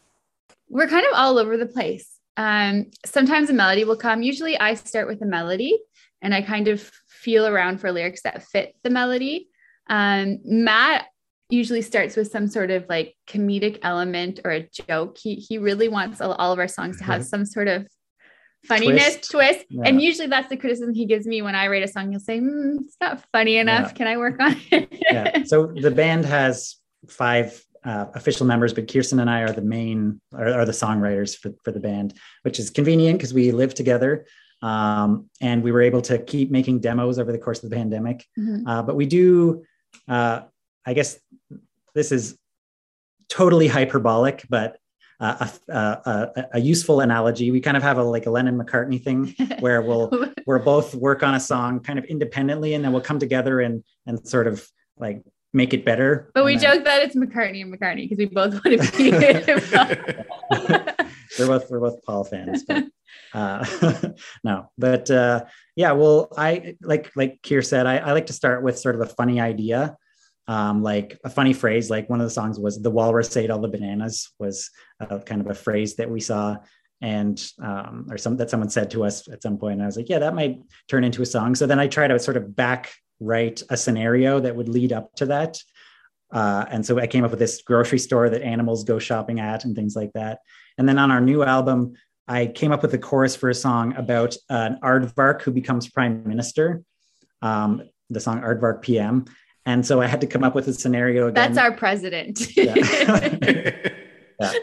We're 0.70 0.88
kind 0.88 1.06
of 1.06 1.14
all 1.14 1.38
over 1.38 1.58
the 1.58 1.66
place. 1.66 2.10
Um, 2.38 2.88
sometimes 3.06 3.50
a 3.50 3.54
melody 3.54 3.84
will 3.84 3.98
come. 3.98 4.22
Usually 4.22 4.58
I 4.58 4.74
start 4.76 5.08
with 5.08 5.22
a 5.22 5.26
melody 5.26 5.78
and 6.22 6.34
I 6.34 6.42
kind 6.42 6.68
of 6.68 6.82
feel 7.08 7.46
around 7.46 7.80
for 7.80 7.92
lyrics 7.92 8.22
that 8.24 8.44
fit 8.44 8.76
the 8.82 8.90
melody. 8.90 9.50
Um, 9.90 10.40
Matt 10.44 11.08
usually 11.50 11.82
starts 11.82 12.16
with 12.16 12.32
some 12.32 12.48
sort 12.48 12.72
of 12.72 12.86
like 12.90 13.16
comedic 13.28 13.80
element 13.84 14.40
or 14.44 14.52
a 14.52 14.68
joke. 14.88 15.18
He, 15.18 15.36
he 15.36 15.58
really 15.58 15.90
wants 15.90 16.22
all, 16.22 16.34
all 16.34 16.54
of 16.54 16.60
our 16.60 16.68
songs 16.68 16.98
to 16.98 17.04
have 17.04 17.26
some 17.26 17.46
sort 17.46 17.68
of 17.68 17.88
funniness 18.66 19.16
Twist. 19.16 19.32
twist. 19.32 19.66
Yeah. 19.70 19.84
And 19.86 20.02
usually 20.02 20.28
that's 20.28 20.50
the 20.50 20.58
criticism 20.58 20.94
he 20.94 21.06
gives 21.06 21.26
me 21.26 21.42
when 21.42 21.56
I 21.56 21.68
write 21.68 21.84
a 21.84 21.88
song. 21.88 22.12
He'll 22.12 22.20
say, 22.20 22.40
"Hmm, 22.40 22.78
it's 22.86 22.98
not 23.02 23.24
funny 23.32 23.58
enough. 23.58 23.90
Yeah. 23.92 23.94
Can 23.94 24.08
I 24.08 24.18
work 24.18 24.40
on 24.40 24.56
it? 24.72 24.88
yeah. 24.92 25.44
So 25.44 25.68
the 25.68 25.92
band 25.92 26.26
has 26.26 26.76
five 27.08 27.64
uh, 27.84 28.06
official 28.14 28.46
members, 28.46 28.74
but 28.74 28.92
Kirsten 28.92 29.20
and 29.20 29.30
I 29.30 29.42
are 29.42 29.52
the 29.52 29.62
main, 29.62 30.22
are, 30.34 30.48
are 30.60 30.66
the 30.66 30.72
songwriters 30.72 31.38
for, 31.38 31.52
for 31.64 31.72
the 31.72 31.80
band, 31.80 32.14
which 32.44 32.58
is 32.60 32.70
convenient 32.70 33.20
because 33.20 33.34
we 33.34 33.52
live 33.52 33.74
together. 33.74 34.26
Um, 34.62 35.30
and 35.42 35.62
we 35.62 35.74
were 35.74 35.82
able 35.82 36.02
to 36.04 36.18
keep 36.20 36.50
making 36.50 36.80
demos 36.80 37.20
over 37.20 37.34
the 37.34 37.38
course 37.38 37.62
of 37.62 37.70
the 37.70 37.76
pandemic. 37.76 38.26
Mhm. 38.40 38.64
Uh, 38.66 38.82
but 38.84 38.96
we 38.96 39.06
do, 39.06 39.66
uh, 40.08 40.44
I 40.86 40.94
guess 40.94 41.20
this 41.94 42.14
is 42.14 42.38
totally 43.28 43.68
hyperbolic, 43.68 44.46
but 44.50 44.78
a, 45.24 45.52
a, 45.70 45.76
a, 45.76 46.46
a 46.54 46.60
useful 46.60 47.00
analogy. 47.00 47.52
We 47.52 47.62
kind 47.62 47.78
of 47.78 47.84
have 47.84 47.98
a 47.98 48.04
like 48.04 48.26
a 48.26 48.32
Lennon 48.32 48.58
McCartney 48.58 49.02
thing 49.02 49.34
where 49.60 49.82
we'll 49.82 50.12
we'll 50.48 50.60
both 50.60 50.94
work 50.96 51.24
on 51.24 51.36
a 51.36 51.40
song 51.40 51.80
kind 51.80 51.98
of 51.98 52.06
independently 52.06 52.74
and 52.74 52.84
then 52.84 52.92
we'll 52.92 53.02
come 53.02 53.20
together 53.20 53.62
and 53.62 53.84
and 54.06 54.28
sort 54.28 54.48
of 54.48 54.68
like 54.98 55.24
make 55.54 55.74
it 55.74 55.86
better 55.86 56.30
But 56.34 56.46
we 56.46 56.58
then- 56.58 56.78
joke 56.78 56.86
that 56.86 57.04
it's 57.04 57.16
McCartney 57.16 57.62
and 57.62 57.74
McCartney 57.74 58.10
because 58.10 58.18
we 58.18 58.26
both 58.26 58.54
want 58.54 58.82
to 58.82 58.98
be. 58.98 59.12
we're 61.40 61.48
both 61.48 61.70
we're 61.70 61.80
both 61.80 62.04
Paul 62.04 62.24
fans. 62.24 62.64
But, 62.64 62.86
uh, 63.34 63.66
no, 64.44 64.70
but 64.78 65.10
uh, 65.10 65.46
yeah, 65.76 65.94
well, 65.94 66.30
I 66.38 66.76
like 66.82 67.12
like 67.16 67.42
Kier 67.42 67.66
said, 67.66 67.86
I, 67.86 67.98
I 67.98 68.12
like 68.12 68.28
to 68.28 68.34
start 68.34 68.64
with 68.64 68.78
sort 68.78 68.96
of 68.96 69.02
a 69.02 69.08
funny 69.08 69.40
idea. 69.40 69.98
Um, 70.48 70.84
like 70.84 71.18
a 71.24 71.30
funny 71.30 71.54
phrase, 71.54 71.90
like 71.90 72.10
one 72.10 72.20
of 72.20 72.26
the 72.26 72.32
songs 72.32 72.60
was 72.60 72.82
"the 72.82 72.92
walrus 72.92 73.36
ate 73.38 73.50
all 73.50 73.62
the 73.62 73.68
bananas" 73.70 74.32
was 74.40 74.70
a, 75.00 75.20
kind 75.20 75.42
of 75.42 75.48
a 75.50 75.54
phrase 75.54 75.96
that 75.96 76.10
we 76.10 76.20
saw 76.20 76.58
and 77.02 77.52
um, 77.62 78.08
or 78.10 78.18
some 78.18 78.38
that 78.38 78.50
someone 78.50 78.70
said 78.70 78.90
to 78.92 79.04
us 79.04 79.28
at 79.30 79.42
some 79.44 79.58
point. 79.58 79.74
And 79.74 79.84
I 79.84 79.86
was 79.86 79.98
like, 79.98 80.10
yeah, 80.10 80.20
that 80.20 80.36
might 80.36 80.60
turn 80.88 81.04
into 81.04 81.22
a 81.22 81.26
song. 81.26 81.54
So 81.54 81.68
then 81.68 81.80
I 81.80 81.88
try 81.88 82.08
to 82.08 82.18
sort 82.18 82.38
of 82.38 82.56
back 82.56 82.94
write 83.20 83.62
a 83.70 83.78
scenario 83.78 84.40
that 84.40 84.56
would 84.56 84.70
lead 84.70 84.94
up 84.94 85.14
to 85.16 85.26
that. 85.28 85.58
Uh, 86.32 86.66
and 86.70 86.86
so 86.86 87.00
I 87.00 87.08
came 87.08 87.24
up 87.24 87.32
with 87.32 87.40
this 87.40 87.62
grocery 87.62 88.00
store 88.00 88.30
that 88.30 88.42
animals 88.42 88.86
go 88.86 89.00
shopping 89.00 89.40
at 89.40 89.66
and 89.66 89.76
things 89.76 89.96
like 89.96 90.12
that. 90.14 90.40
And 90.78 90.90
then 90.90 90.98
on 90.98 91.12
our 91.12 91.22
new 91.22 91.44
album, 91.44 91.94
I 92.28 92.48
came 92.48 92.72
up 92.72 92.82
with 92.82 92.94
a 92.94 92.98
chorus 92.98 93.36
for 93.36 93.50
a 93.50 93.54
song 93.54 93.96
about 93.96 94.36
an 94.50 94.80
aardvark 94.82 95.42
who 95.42 95.52
becomes 95.52 95.90
prime 95.90 96.26
minister. 96.26 96.84
Um, 97.42 97.84
the 98.10 98.20
song 98.20 98.42
Aardvark 98.42 98.82
PM. 98.82 99.26
And 99.66 99.86
so 99.86 100.02
I 100.02 100.08
had 100.08 100.22
to 100.22 100.28
come 100.28 100.44
up 100.44 100.56
with 100.56 100.68
a 100.68 100.74
scenario. 100.74 101.28
Again. 101.28 101.54
That's 101.54 101.58
our 101.58 101.72
president. 101.72 102.56
yeah. 102.56 102.76
yeah. 104.40 104.54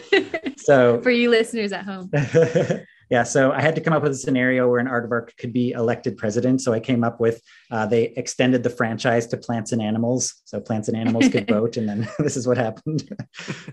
So 0.58 1.00
for 1.00 1.10
you 1.10 1.30
listeners 1.30 1.72
at 1.72 1.84
home. 1.84 2.10
yeah. 3.10 3.22
So 3.22 3.52
I 3.52 3.60
had 3.60 3.74
to 3.76 3.80
come 3.80 3.92
up 3.92 4.02
with 4.02 4.12
a 4.12 4.16
scenario 4.16 4.68
where 4.68 4.78
an 4.78 4.86
aardvark 4.86 5.36
could 5.36 5.52
be 5.52 5.72
elected 5.72 6.18
president. 6.18 6.60
So 6.60 6.72
I 6.72 6.80
came 6.80 7.02
up 7.02 7.18
with 7.18 7.40
uh, 7.70 7.86
they 7.86 8.04
extended 8.16 8.62
the 8.62 8.70
franchise 8.70 9.26
to 9.28 9.36
plants 9.36 9.72
and 9.72 9.80
animals. 9.80 10.42
So 10.44 10.60
plants 10.60 10.88
and 10.88 10.96
animals 10.96 11.28
could 11.28 11.48
vote, 11.48 11.76
and 11.76 11.88
then 11.88 12.08
this 12.18 12.36
is 12.36 12.46
what 12.46 12.58
happened. 12.58 13.08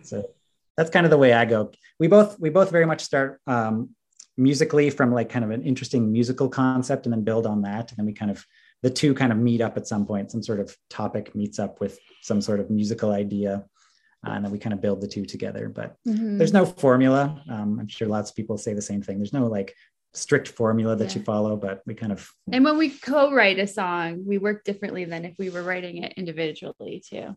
so 0.04 0.30
that's 0.78 0.90
kind 0.90 1.06
of 1.06 1.10
the 1.10 1.18
way 1.18 1.34
I 1.34 1.46
go. 1.46 1.72
We 2.00 2.08
both 2.08 2.40
we 2.40 2.50
both 2.50 2.72
very 2.72 2.86
much 2.86 3.02
start 3.02 3.42
um, 3.48 3.90
musically 4.38 4.90
from 4.90 5.14
like 5.14 5.30
kind 5.30 5.44
of 5.44 5.52
an 5.52 5.64
interesting 5.64 6.12
musical 6.12 6.48
concept, 6.48 7.06
and 7.06 7.14
then 7.14 7.24
build 7.24 7.46
on 7.46 7.64
that, 7.64 7.92
and 7.92 7.98
then 7.98 8.06
we 8.06 8.14
kind 8.14 8.32
of 8.32 8.46
the 8.84 8.90
two 8.90 9.14
kind 9.14 9.32
of 9.32 9.38
meet 9.38 9.62
up 9.62 9.78
at 9.78 9.88
some 9.88 10.06
point. 10.06 10.32
Some 10.32 10.44
sort 10.44 10.60
of 10.60 10.76
topic 10.90 11.36
meets 11.36 11.60
up 11.60 11.80
with 11.80 12.00
some 12.22 12.42
sort 12.42 12.60
of 12.60 12.70
musical 12.70 13.12
idea 13.12 13.66
uh, 14.26 14.32
and 14.32 14.46
then 14.46 14.52
we 14.52 14.60
kind 14.60 14.74
of 14.74 14.82
build 14.82 15.02
the 15.02 15.08
two 15.08 15.26
together. 15.26 15.70
But 15.70 15.96
mm-hmm. 16.08 16.38
there's 16.38 16.54
no 16.54 16.66
formula. 16.66 17.42
Um, 17.50 17.80
I'm 17.80 17.88
sure 17.88 18.08
lots 18.08 18.32
of 18.32 18.36
people 18.36 18.58
say 18.58 18.74
the 18.74 18.82
same 18.82 19.02
thing. 19.02 19.18
There's 19.18 19.34
no 19.34 19.48
like 19.48 19.76
strict 20.14 20.48
formula 20.48 20.96
that 20.96 21.12
yeah. 21.12 21.20
you 21.20 21.24
follow, 21.24 21.56
but 21.56 21.82
we 21.86 21.94
kind 21.94 22.12
of. 22.12 22.30
And 22.52 22.66
when 22.66 22.78
we 22.78 22.90
co-write 22.90 23.60
a 23.60 23.68
song, 23.68 24.24
we 24.26 24.38
work 24.38 24.64
differently 24.64 25.06
than 25.06 25.26
if 25.26 25.36
we 25.38 25.50
were 25.50 25.64
writing 25.64 26.04
it 26.04 26.14
individually 26.18 27.04
too. 27.08 27.36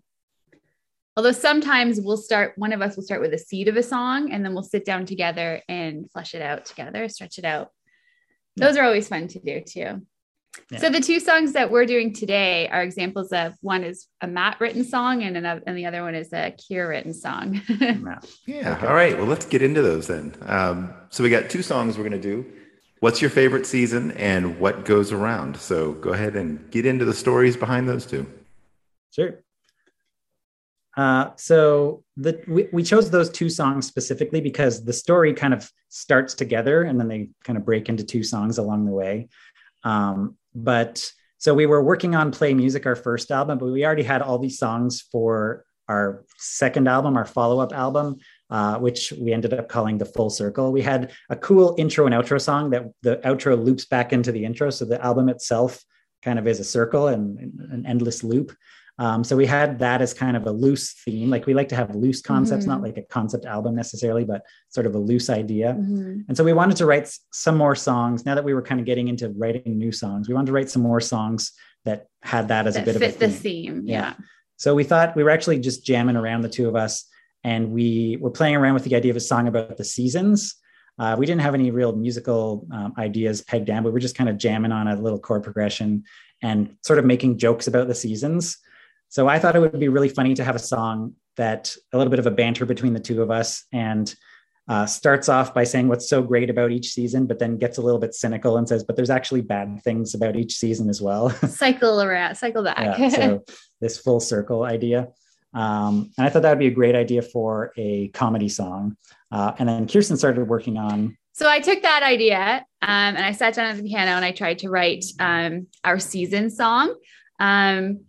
Although 1.17 1.33
sometimes 1.33 2.01
we'll 2.01 2.17
start, 2.17 2.55
one 2.57 2.73
of 2.73 2.81
us 2.81 2.97
will 2.97 3.03
start 3.03 3.21
with 3.21 3.35
a 3.35 3.39
seed 3.39 3.69
of 3.69 3.77
a 3.77 3.83
song, 3.83 4.33
and 4.33 4.45
then 4.45 4.55
we'll 4.55 4.63
sit 4.63 4.85
down 4.85 5.05
together 5.05 5.61
and 5.69 6.11
flesh 6.13 6.35
it 6.35 6.41
out 6.41 6.65
together, 6.65 7.09
stretch 7.09 7.37
it 7.37 7.45
out. 7.45 7.69
Those 8.57 8.77
yeah. 8.77 8.83
are 8.83 8.87
always 8.87 9.09
fun 9.09 9.29
to 9.29 9.39
do 9.39 9.61
too. 9.61 10.07
So 10.79 10.89
the 10.89 11.01
two 11.01 11.21
songs 11.21 11.53
that 11.53 11.71
we're 11.71 11.87
doing 11.87 12.13
today 12.13 12.69
are 12.69 12.83
examples 12.83 13.33
of 13.33 13.55
one 13.61 13.83
is 13.83 14.07
a 14.21 14.27
Matt 14.27 14.61
written 14.61 14.85
song 14.85 15.23
and 15.23 15.37
another, 15.37 15.63
and 15.67 15.77
the 15.77 15.87
other 15.87 16.03
one 16.03 16.15
is 16.15 16.33
a 16.33 16.53
Kier 16.53 16.89
written 16.89 17.13
song. 17.13 17.61
yeah. 18.47 18.77
Okay. 18.77 18.87
All 18.87 18.95
right. 18.95 19.17
Well, 19.17 19.27
let's 19.27 19.47
get 19.47 19.63
into 19.63 19.83
those 19.83 20.07
then. 20.07 20.35
Um, 20.43 20.95
so 21.11 21.23
we 21.25 21.31
got 21.31 21.51
two 21.51 21.63
songs 21.63 21.97
we're 21.97 22.09
going 22.09 22.21
to 22.21 22.29
do. 22.29 22.45
What's 23.01 23.21
your 23.21 23.31
favorite 23.31 23.67
season 23.67 24.13
and 24.13 24.61
what 24.61 24.85
goes 24.85 25.11
around? 25.11 25.57
So 25.57 25.93
go 25.93 26.11
ahead 26.11 26.37
and 26.37 26.71
get 26.71 26.85
into 26.85 27.05
the 27.05 27.15
stories 27.15 27.57
behind 27.57 27.89
those 27.89 28.07
two. 28.07 28.27
Sure. 29.11 29.43
Uh, 30.97 31.31
so 31.37 32.05
the 32.17 32.43
we, 32.47 32.69
we 32.73 32.83
chose 32.83 33.11
those 33.11 33.31
two 33.31 33.49
songs 33.49 33.87
specifically 33.87 34.41
because 34.41 34.85
the 34.85 34.93
story 34.93 35.33
kind 35.33 35.55
of 35.55 35.71
starts 35.89 36.35
together 36.35 36.83
and 36.83 37.01
then 37.01 37.09
they 37.09 37.31
kind 37.43 37.57
of 37.57 37.65
break 37.65 37.89
into 37.89 38.05
two 38.05 38.23
songs 38.23 38.59
along 38.59 38.85
the 38.85 38.93
way. 38.93 39.29
Um, 39.83 40.37
but 40.55 41.11
so 41.39 41.55
we 41.55 41.67
were 41.67 41.83
working 41.83 42.15
on 42.15 42.33
Play 42.33 42.53
Music, 42.53 42.85
our 42.85 42.97
first 42.97 43.31
album, 43.31 43.59
but 43.59 43.73
we 43.73 43.85
already 43.85 44.03
had 44.03 44.21
all 44.21 44.39
these 44.39 44.59
songs 44.59 45.01
for 45.11 45.65
our 45.89 46.25
second 46.37 46.87
album, 46.87 47.17
our 47.17 47.25
follow 47.25 47.61
up 47.61 47.73
album, 47.73 48.19
uh, 48.51 48.79
which 48.79 49.13
we 49.13 49.33
ended 49.33 49.55
up 49.55 49.69
calling 49.69 49.99
The 49.99 50.05
Full 50.05 50.31
Circle. 50.31 50.71
We 50.71 50.83
had 50.83 51.13
a 51.31 51.37
cool 51.37 51.75
intro 51.79 52.07
and 52.07 52.15
outro 52.15 52.41
song 52.41 52.71
that 52.71 52.85
the 53.03 53.17
outro 53.25 53.63
loops 53.63 53.87
back 53.87 54.13
into 54.13 54.33
the 54.33 54.45
intro. 54.45 54.71
So 54.71 54.85
the 54.85 55.05
album 55.05 55.29
itself 55.29 55.83
kind 56.23 56.39
of 56.39 56.47
is 56.47 56.61
a 56.61 56.65
circle 56.65 57.09
and 57.09 57.39
an 57.73 57.85
endless 57.87 58.23
loop. 58.23 58.53
Um, 58.99 59.25
so 59.25 59.37
we 59.37 59.47
had 59.47 59.79
that 59.79 60.03
as 60.03 60.13
kind 60.13 60.37
of 60.37 60.47
a 60.47 60.51
loose 60.51 60.93
theme. 60.93 61.31
Like 61.31 61.47
we 61.47 61.55
like 61.55 61.69
to 61.69 61.77
have 61.77 61.95
loose 61.95 62.21
concepts, 62.21 62.65
mm-hmm. 62.65 62.73
not 62.73 62.83
like 62.83 62.99
a 62.99 63.03
concept 63.03 63.47
album 63.47 63.75
necessarily, 63.75 64.25
but 64.25 64.43
sort 64.69 64.87
of 64.87 64.95
a 64.95 64.99
loose 64.99 65.31
idea. 65.31 65.73
Mm-hmm. 65.73 66.21
And 66.29 66.37
so 66.37 66.45
we 66.45 66.53
wanted 66.53 66.77
to 66.79 66.87
write 66.87 67.11
some 67.33 67.57
more 67.57 67.75
songs. 67.75 68.27
Now 68.27 68.35
that 68.35 68.45
we 68.45 68.53
were 68.53 68.63
kind 68.63 68.79
of 68.79 68.87
getting 68.87 69.09
into 69.09 69.31
writing 69.31 69.79
new 69.79 69.93
songs, 69.93 70.29
we 70.29 70.35
wanted 70.35 70.49
to 70.49 70.53
write 70.53 70.69
some 70.69 70.83
more 70.83 71.01
songs 71.01 71.53
that 71.85 72.09
had 72.23 72.49
that 72.49 72.67
as 72.67 72.75
that 72.75 72.83
a 72.83 72.85
bit 72.85 72.97
of 72.97 73.03
a 73.03 73.11
theme. 73.11 73.19
the 73.19 73.29
theme. 73.29 73.83
Yeah. 73.87 74.01
yeah. 74.01 74.15
So 74.57 74.75
we 74.75 74.85
thought 74.85 75.17
we 75.17 75.25
were 75.25 75.31
actually 75.31 75.59
just 75.61 75.85
jamming 75.87 76.17
around 76.17 76.43
the 76.43 76.51
two 76.51 76.69
of 76.69 76.77
us, 76.77 77.07
and 77.43 77.71
we 77.71 78.19
were 78.21 78.31
playing 78.31 78.57
around 78.57 78.75
with 78.75 78.85
the 78.85 78.95
idea 78.95 79.11
of 79.11 79.17
a 79.17 79.21
song 79.21 79.49
about 79.49 79.79
the 79.79 79.85
seasons. 79.85 80.57
Uh, 80.99 81.17
we 81.19 81.25
didn't 81.25 81.41
have 81.41 81.55
any 81.55 81.71
real 81.71 81.97
musical 81.97 82.67
um, 82.71 82.93
ideas 82.99 83.41
pegged 83.41 83.65
down, 83.65 83.83
but 83.83 83.89
we 83.89 83.95
were 83.95 84.01
just 84.01 84.15
kind 84.15 84.29
of 84.29 84.37
jamming 84.37 84.73
on 84.73 84.87
a 84.87 85.01
little 85.01 85.19
chord 85.19 85.43
progression 85.43 86.05
and 86.43 86.77
sort 86.83 86.99
of 86.99 87.07
making 87.07 87.39
jokes 87.39 87.67
about 87.67 87.89
the 87.89 87.95
seasons. 87.95 88.59
So 89.11 89.29
I 89.29 89.39
thought 89.39 89.57
it 89.57 89.59
would 89.59 89.79
be 89.79 89.89
really 89.89 90.09
funny 90.09 90.35
to 90.35 90.45
have 90.45 90.57
a 90.57 90.61
song 90.61 91.15
that 91.37 91.77
a 91.93 91.99
little 91.99 92.11
bit 92.11 92.21
of 92.21 92.27
a 92.27 92.31
banter 92.31 92.65
between 92.65 92.95
the 92.95 93.01
two 93.01 93.23
of 93.23 93.31
us 93.31 93.65
and 93.73 94.15
uh, 94.69 94.87
starts 94.87 95.29
off 95.29 95.53
by 95.53 95.65
saying 95.65 95.89
what's 95.89 96.09
so 96.09 96.23
great 96.23 96.49
about 96.49 96.71
each 96.71 96.93
season, 96.93 97.27
but 97.27 97.41
then 97.41 97.59
gets 97.59 97.77
a 97.79 97.83
little 97.83 97.99
bit 97.99 98.15
cynical 98.15 98.57
and 98.57 98.69
says, 98.69 98.85
but 98.85 98.95
there's 98.95 99.11
actually 99.11 99.41
bad 99.41 99.83
things 99.83 100.15
about 100.15 100.37
each 100.37 100.55
season 100.55 100.89
as 100.89 101.03
well. 101.03 101.31
cycle 101.49 102.01
around, 102.01 102.37
cycle 102.37 102.63
back. 102.63 102.97
yeah, 102.99 103.09
so 103.09 103.45
this 103.81 103.99
full 103.99 104.21
circle 104.21 104.63
idea. 104.63 105.09
Um, 105.55 106.13
and 106.17 106.25
I 106.25 106.31
thought 106.31 106.43
that 106.43 106.51
would 106.51 106.61
be 106.61 106.69
a 106.69 106.71
great 106.71 106.95
idea 106.95 107.23
for 107.23 107.73
a 107.77 108.09
comedy 108.09 108.49
song. 108.49 108.97
Uh, 109.33 109.53
and 109.59 109.69
then 109.69 109.89
Kirsten 109.89 110.17
started 110.17 110.47
working 110.47 110.77
on. 110.79 111.17
So 111.33 111.49
I 111.49 111.59
took 111.59 111.83
that 111.83 112.05
idea 112.05 112.65
um, 112.83 113.17
and 113.17 113.25
I 113.25 113.33
sat 113.33 113.55
down 113.55 113.67
at 113.67 113.77
the 113.77 113.83
piano 113.83 114.13
and 114.13 114.25
I 114.25 114.31
tried 114.31 114.61
to 114.61 114.69
write 114.69 115.05
um, 115.19 115.67
our 115.83 115.99
season 115.99 116.49
song. 116.49 116.95
Um, 117.41 118.01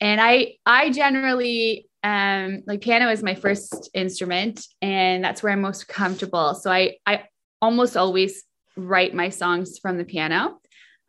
and 0.00 0.20
i 0.20 0.54
i 0.66 0.90
generally 0.90 1.86
um 2.02 2.62
like 2.66 2.80
piano 2.80 3.10
is 3.10 3.22
my 3.22 3.34
first 3.34 3.90
instrument 3.94 4.66
and 4.80 5.22
that's 5.22 5.42
where 5.42 5.52
i'm 5.52 5.60
most 5.60 5.88
comfortable. 5.88 6.54
So 6.54 6.70
i 6.70 6.96
i 7.06 7.24
almost 7.60 7.96
always 7.96 8.42
write 8.76 9.14
my 9.14 9.28
songs 9.28 9.78
from 9.78 9.98
the 9.98 10.04
piano. 10.04 10.58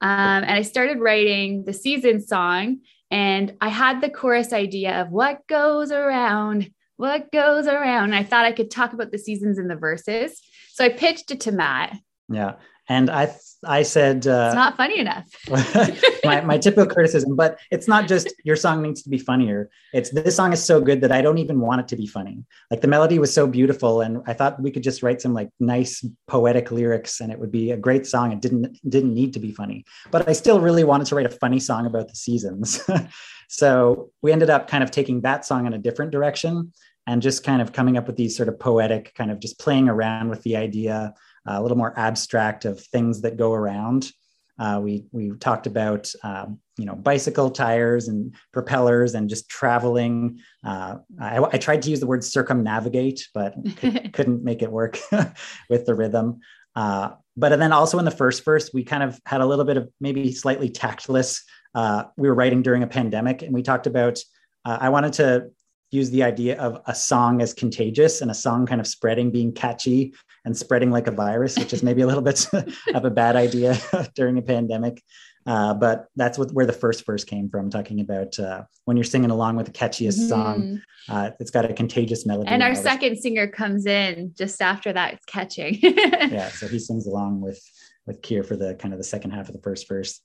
Um, 0.02 0.44
and 0.44 0.52
i 0.52 0.62
started 0.64 1.00
writing 1.00 1.64
the 1.66 1.74
season 1.74 2.26
song 2.26 2.80
and 3.10 3.56
i 3.62 3.70
had 3.70 4.02
the 4.02 4.10
chorus 4.10 4.52
idea 4.52 5.02
of 5.02 5.12
what 5.12 5.48
goes 5.48 5.92
around 5.92 6.70
what 6.98 7.32
goes 7.32 7.66
around. 7.66 8.14
I 8.14 8.24
thought 8.24 8.46
i 8.46 8.52
could 8.52 8.70
talk 8.70 8.94
about 8.94 9.12
the 9.12 9.18
seasons 9.18 9.58
in 9.58 9.68
the 9.68 9.76
verses. 9.76 10.40
So 10.74 10.86
i 10.86 10.90
pitched 10.90 11.32
it 11.32 11.42
to 11.42 11.52
matt. 11.52 11.98
Yeah 12.30 12.56
and 12.92 13.10
I 13.10 13.34
I 13.64 13.84
said 13.84 14.28
uh, 14.28 14.48
it's 14.48 14.56
not 14.56 14.76
funny 14.76 15.00
enough. 15.00 15.26
my 16.26 16.42
my 16.42 16.58
typical 16.58 16.88
criticism, 16.94 17.36
but 17.36 17.58
it's 17.70 17.88
not 17.88 18.08
just 18.08 18.34
your 18.44 18.58
song 18.58 18.82
needs 18.82 19.02
to 19.04 19.10
be 19.10 19.18
funnier. 19.18 19.70
It's 19.94 20.10
this 20.10 20.36
song 20.36 20.52
is 20.52 20.64
so 20.64 20.82
good 20.82 21.00
that 21.02 21.12
I 21.12 21.22
don't 21.22 21.38
even 21.38 21.62
want 21.62 21.80
it 21.82 21.88
to 21.90 21.96
be 21.96 22.08
funny. 22.08 22.44
Like 22.70 22.82
the 22.82 22.90
melody 22.90 23.18
was 23.18 23.34
so 23.34 23.48
beautiful, 23.48 24.02
and 24.02 24.24
I 24.28 24.34
thought 24.34 24.62
we 24.62 24.72
could 24.72 24.84
just 24.84 25.04
write 25.04 25.22
some 25.22 25.34
like 25.34 25.50
nice 25.60 26.06
poetic 26.28 26.72
lyrics, 26.72 27.22
and 27.22 27.32
it 27.32 27.40
would 27.40 27.52
be 27.52 27.72
a 27.72 27.78
great 27.78 28.06
song. 28.06 28.34
It 28.34 28.42
didn't 28.42 28.78
didn't 28.90 29.14
need 29.14 29.34
to 29.34 29.40
be 29.40 29.54
funny, 29.54 29.86
but 30.12 30.28
I 30.28 30.34
still 30.34 30.60
really 30.60 30.84
wanted 30.84 31.08
to 31.08 31.16
write 31.16 31.32
a 31.34 31.38
funny 31.44 31.60
song 31.60 31.86
about 31.86 32.10
the 32.10 32.16
seasons. 32.16 32.82
so 33.48 34.12
we 34.22 34.34
ended 34.34 34.50
up 34.50 34.68
kind 34.68 34.84
of 34.84 34.92
taking 34.92 35.22
that 35.22 35.46
song 35.46 35.66
in 35.66 35.74
a 35.74 35.78
different 35.78 36.12
direction 36.12 36.74
and 37.08 37.22
just 37.22 37.44
kind 37.44 37.62
of 37.62 37.72
coming 37.72 37.98
up 37.98 38.08
with 38.08 38.18
these 38.18 38.36
sort 38.36 38.50
of 38.50 38.60
poetic, 38.60 39.14
kind 39.16 39.32
of 39.32 39.40
just 39.40 39.60
playing 39.60 39.88
around 39.88 40.30
with 40.30 40.42
the 40.44 40.56
idea 40.56 41.14
uh, 41.48 41.56
a 41.58 41.62
little 41.62 41.78
more 41.78 41.98
abstract 41.98 42.66
of 42.66 42.80
things 42.80 43.22
that 43.22 43.38
go 43.38 43.54
around. 43.54 44.12
Uh, 44.60 44.80
we 44.80 45.06
we 45.12 45.32
talked 45.40 45.66
about 45.66 46.12
um, 46.24 46.60
you 46.78 46.86
know 46.86 46.96
bicycle 46.96 47.50
tires 47.50 48.08
and 48.08 48.36
propellers 48.52 49.16
and 49.16 49.30
just 49.30 49.50
traveling. 49.50 50.40
Uh, 50.64 50.98
I, 51.20 51.44
I, 51.54 51.58
tried 51.58 51.82
to 51.84 51.90
use 51.90 52.00
the 52.00 52.06
word 52.06 52.24
circumnavigate, 52.24 53.28
but 53.34 53.56
could, 53.78 54.28
not 54.28 54.42
make 54.42 54.62
it 54.62 54.72
work 54.72 55.00
with 55.70 55.86
the 55.86 55.96
rhythm. 55.96 56.42
Uh, 56.76 57.12
but 57.36 57.58
then 57.58 57.74
also 57.74 57.98
in 57.98 58.06
the 58.06 58.12
first 58.12 58.46
verse, 58.46 58.72
we 58.74 58.84
kind 58.84 59.02
of 59.02 59.20
had 59.26 59.42
a 59.42 59.46
little 59.46 59.66
bit 59.66 59.78
of 59.78 59.90
maybe 60.00 60.32
slightly 60.32 60.70
tactless. 60.70 61.44
Uh, 61.74 62.04
we 62.18 62.28
were 62.28 62.36
writing 62.36 62.62
during 62.62 62.84
a 62.84 62.88
pandemic, 62.88 63.42
and 63.42 63.54
we 63.54 63.64
talked 63.64 63.88
about. 63.88 64.20
Uh, 64.64 64.78
I 64.80 64.90
wanted 64.90 65.14
to 65.14 65.50
use 65.90 66.12
the 66.12 66.24
idea 66.24 66.60
of 66.60 66.82
a 66.86 66.94
song 66.94 67.42
as 67.42 67.54
contagious 67.54 68.22
and 68.22 68.30
a 68.30 68.36
song 68.36 68.66
kind 68.66 68.80
of 68.80 68.86
spreading, 68.86 69.32
being 69.32 69.54
catchy 69.54 70.14
and 70.46 70.58
spreading 70.58 70.92
like 70.92 71.08
a 71.08 71.12
virus, 71.12 71.58
which 71.58 71.74
is 71.74 71.84
maybe 71.84 72.02
a 72.02 72.08
little 72.08 72.22
bit 72.22 72.48
of 72.94 73.06
a 73.06 73.10
bad 73.10 73.36
idea 73.36 73.78
during 74.16 74.38
a 74.38 74.42
pandemic. 74.42 75.02
Uh, 75.46 75.74
but 75.74 76.06
that's 76.16 76.38
what 76.38 76.52
where 76.52 76.68
the 76.68 76.74
first 76.74 77.04
verse 77.06 77.24
came 77.24 77.50
from, 77.50 77.70
talking 77.70 78.00
about 78.00 78.38
uh, 78.38 78.64
when 78.86 78.96
you're 78.96 79.04
singing 79.04 79.32
along 79.32 79.56
with 79.56 79.66
the 79.66 79.72
catchiest 79.72 80.30
song, 80.30 80.80
uh, 81.10 81.32
it's 81.40 81.50
got 81.50 81.66
a 81.66 81.74
contagious 81.74 82.28
melody. 82.28 82.46
Mm-hmm. 82.46 82.54
And 82.54 82.64
our 82.64 82.76
second 82.76 83.18
singer 83.18 83.48
comes 83.48 83.88
in 83.88 84.34
just 84.38 84.62
after 84.62 84.94
that. 84.94 85.16
It's 85.16 85.26
catching. 85.26 85.80
yeah, 85.82 86.50
so 86.50 86.68
he 86.68 86.78
sings 86.78 87.08
along 87.08 87.42
with 87.42 87.60
with 88.06 88.22
Kier 88.22 88.46
for 88.46 88.56
the 88.56 88.76
kind 88.76 88.94
of 88.94 89.00
the 89.00 89.04
second 89.04 89.32
half 89.32 89.48
of 89.48 89.56
the 89.56 89.62
first 89.62 89.88
verse 89.88 90.22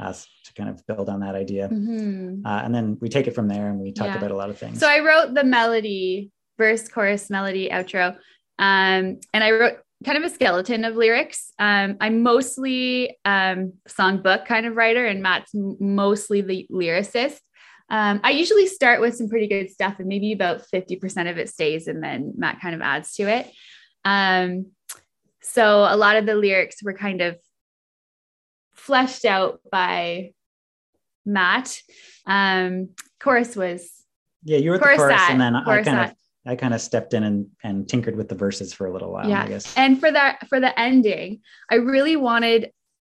uh, 0.00 0.12
to 0.12 0.54
kind 0.54 0.68
of 0.68 0.84
build 0.86 1.08
on 1.08 1.20
that 1.20 1.34
idea. 1.36 1.68
Mhm. 1.68 2.42
Uh, 2.44 2.62
and 2.64 2.74
then 2.74 2.98
we 3.00 3.08
take 3.08 3.26
it 3.26 3.34
from 3.34 3.48
there 3.48 3.68
and 3.68 3.78
we 3.78 3.92
talk 3.92 4.08
Yeah. 4.08 4.18
about 4.18 4.30
a 4.30 4.36
lot 4.36 4.50
of 4.50 4.58
things. 4.58 4.80
So 4.80 4.88
I 4.88 5.00
wrote 5.00 5.34
the 5.34 5.44
melody, 5.44 6.30
verse, 6.58 6.88
chorus, 6.88 7.30
melody, 7.30 7.68
outro. 7.70 8.16
Um, 8.58 9.20
and 9.32 9.44
I 9.44 9.50
wrote 9.50 9.78
kind 10.04 10.18
of 10.18 10.24
a 10.24 10.34
skeleton 10.34 10.84
of 10.84 10.96
lyrics. 10.96 11.52
Um, 11.58 11.96
I'm 12.00 12.22
mostly 12.22 13.16
um, 13.24 13.74
songbook 13.88 14.46
kind 14.46 14.66
of 14.66 14.76
writer, 14.76 15.06
and 15.06 15.22
Matt's 15.22 15.52
mostly 15.54 16.40
the 16.40 16.66
lyricist. 16.70 17.38
Um, 17.88 18.20
I 18.24 18.30
usually 18.30 18.66
start 18.66 19.00
with 19.00 19.16
some 19.16 19.28
pretty 19.28 19.46
good 19.46 19.70
stuff, 19.70 19.96
and 19.98 20.08
maybe 20.08 20.32
about 20.32 20.62
50% 20.72 21.30
of 21.30 21.38
it 21.38 21.48
stays, 21.48 21.86
and 21.86 22.02
then 22.02 22.34
Matt 22.36 22.60
kind 22.60 22.74
of 22.74 22.80
adds 22.80 23.14
to 23.14 23.24
it. 23.24 23.50
Um, 24.04 24.72
so 25.42 25.86
a 25.88 25.96
lot 25.96 26.16
of 26.16 26.26
the 26.26 26.34
lyrics 26.34 26.82
were 26.82 26.94
kind 26.94 27.20
of 27.20 27.38
fleshed 28.74 29.24
out 29.24 29.60
by 29.70 30.32
Matt. 31.24 31.80
Um, 32.26 32.90
chorus 33.20 33.56
was 33.56 33.90
yeah, 34.44 34.58
you 34.58 34.70
wrote 34.70 34.80
the 34.80 34.86
chorus 34.96 35.20
and 35.28 35.40
then 35.40 35.56
I 35.56 35.64
chorus 35.64 35.86
kind 35.86 36.10
of 36.10 36.16
I 36.46 36.56
kind 36.56 36.72
of 36.74 36.80
stepped 36.80 37.12
in 37.12 37.24
and, 37.24 37.46
and 37.62 37.88
tinkered 37.88 38.16
with 38.16 38.28
the 38.28 38.34
verses 38.34 38.72
for 38.72 38.86
a 38.86 38.92
little 38.92 39.12
while. 39.12 39.28
Yeah. 39.28 39.42
I 39.42 39.48
guess. 39.48 39.76
And 39.76 39.98
for 39.98 40.10
that, 40.12 40.46
for 40.48 40.60
the 40.60 40.78
ending, 40.78 41.40
I 41.70 41.76
really 41.76 42.16
wanted, 42.16 42.70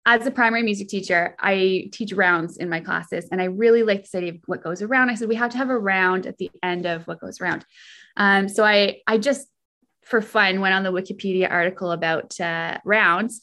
as 0.06 0.26
a 0.26 0.30
primary 0.30 0.62
music 0.62 0.88
teacher, 0.88 1.36
I 1.38 1.90
teach 1.92 2.12
rounds 2.12 2.56
in 2.56 2.68
my 2.68 2.80
classes, 2.80 3.28
and 3.30 3.40
I 3.40 3.44
really 3.44 3.82
like 3.82 4.10
the 4.10 4.18
idea 4.18 4.30
of 4.32 4.40
what 4.46 4.62
goes 4.62 4.80
around. 4.80 5.10
I 5.10 5.14
said 5.14 5.28
we 5.28 5.34
have 5.34 5.50
to 5.50 5.58
have 5.58 5.68
a 5.68 5.78
round 5.78 6.26
at 6.26 6.38
the 6.38 6.50
end 6.62 6.86
of 6.86 7.06
what 7.06 7.20
goes 7.20 7.40
around. 7.40 7.66
Um, 8.16 8.48
so 8.48 8.64
I, 8.64 9.00
I 9.06 9.18
just 9.18 9.46
for 10.02 10.22
fun 10.22 10.60
went 10.60 10.74
on 10.74 10.82
the 10.82 10.92
Wikipedia 10.92 11.50
article 11.50 11.92
about 11.92 12.40
uh, 12.40 12.78
rounds, 12.84 13.42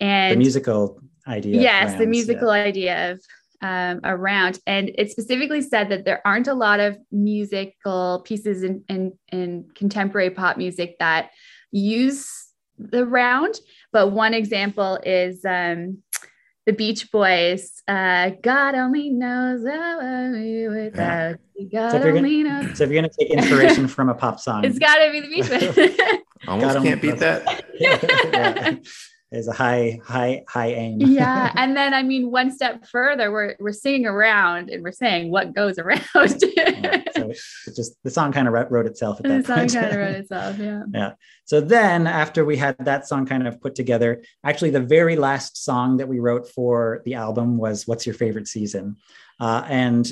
and 0.00 0.32
the 0.32 0.38
musical 0.38 1.00
idea. 1.28 1.60
yes 1.60 1.92
the 1.92 1.98
rounds, 1.98 2.08
musical 2.08 2.50
idea 2.50 3.12
of 3.12 3.20
um, 3.62 4.00
around. 4.04 4.58
And 4.66 4.90
it 4.96 5.10
specifically 5.10 5.62
said 5.62 5.88
that 5.90 6.04
there 6.04 6.20
aren't 6.26 6.48
a 6.48 6.54
lot 6.54 6.80
of 6.80 6.98
musical 7.10 8.22
pieces 8.24 8.62
in, 8.62 8.84
in, 8.88 9.12
in 9.32 9.68
contemporary 9.74 10.30
pop 10.30 10.56
music 10.56 10.96
that 10.98 11.30
use 11.70 12.28
the 12.78 13.06
round 13.06 13.58
but 13.90 14.08
one 14.12 14.34
example 14.34 14.98
is 15.02 15.42
um, 15.46 16.02
the 16.66 16.72
beach 16.72 17.10
boys 17.10 17.82
uh, 17.88 18.30
god 18.42 18.74
only 18.74 19.08
knows 19.08 19.66
how 19.66 20.00
I 20.00 20.30
be 20.32 20.68
without 20.68 21.38
you. 21.56 21.68
God 21.70 21.90
So 21.90 21.96
if 21.98 22.04
you're 22.04 22.44
knows. 22.44 22.78
So 22.78 22.84
if 22.84 22.90
you're 22.90 23.00
going 23.00 23.10
to 23.10 23.16
take 23.18 23.30
inspiration 23.30 23.88
from 23.88 24.08
a 24.08 24.14
pop 24.14 24.40
song, 24.46 24.64
it's 24.64 24.78
got 24.78 24.96
to 24.96 25.10
be 25.10 25.20
the 25.20 25.28
beach 25.28 25.48
boys. 25.48 26.20
Almost 26.48 26.66
Got 26.66 26.76
'em. 26.76 26.82
can't 26.82 27.02
beat 27.02 27.18
that. 27.18 27.64
yeah, 27.80 28.76
is 29.36 29.48
a 29.48 29.52
high, 29.52 30.00
high, 30.04 30.44
high 30.48 30.72
aim. 30.72 31.00
yeah 31.00 31.52
and 31.56 31.76
then 31.76 31.94
i 31.94 32.02
mean 32.02 32.30
one 32.30 32.50
step 32.50 32.86
further 32.86 33.30
we're 33.30 33.54
we're 33.60 33.72
singing 33.72 34.06
around 34.06 34.70
and 34.70 34.82
we're 34.82 34.92
saying 34.92 35.30
what 35.30 35.54
goes 35.54 35.78
around 35.78 36.02
Yeah, 36.56 37.02
so 37.14 37.30
it 37.30 37.76
just 37.76 37.96
the 38.02 38.10
song 38.10 38.32
kind 38.32 38.48
of 38.48 38.54
wrote 38.70 38.86
itself 38.86 39.18
at 39.20 39.24
that 39.24 39.46
the 39.46 39.68
song 39.68 39.68
kind 39.68 39.92
of 39.92 39.96
wrote 39.96 40.14
itself 40.22 40.58
yeah 40.58 40.82
yeah. 40.92 41.12
So 41.44 41.60
then, 41.60 42.08
after 42.08 42.44
we 42.44 42.56
had 42.56 42.76
that 42.80 43.06
song 43.06 43.24
kind 43.24 43.46
of 43.46 43.60
put 43.60 43.76
together, 43.76 44.24
actually, 44.44 44.70
the 44.70 44.80
very 44.80 45.14
last 45.14 45.64
song 45.64 45.98
that 45.98 46.08
we 46.08 46.18
wrote 46.18 46.48
for 46.48 47.02
the 47.04 47.14
album 47.14 47.56
was 47.56 47.86
"What's 47.86 48.04
Your 48.04 48.14
Favorite 48.14 48.48
Season," 48.48 48.96
uh, 49.38 49.62
and 49.68 50.10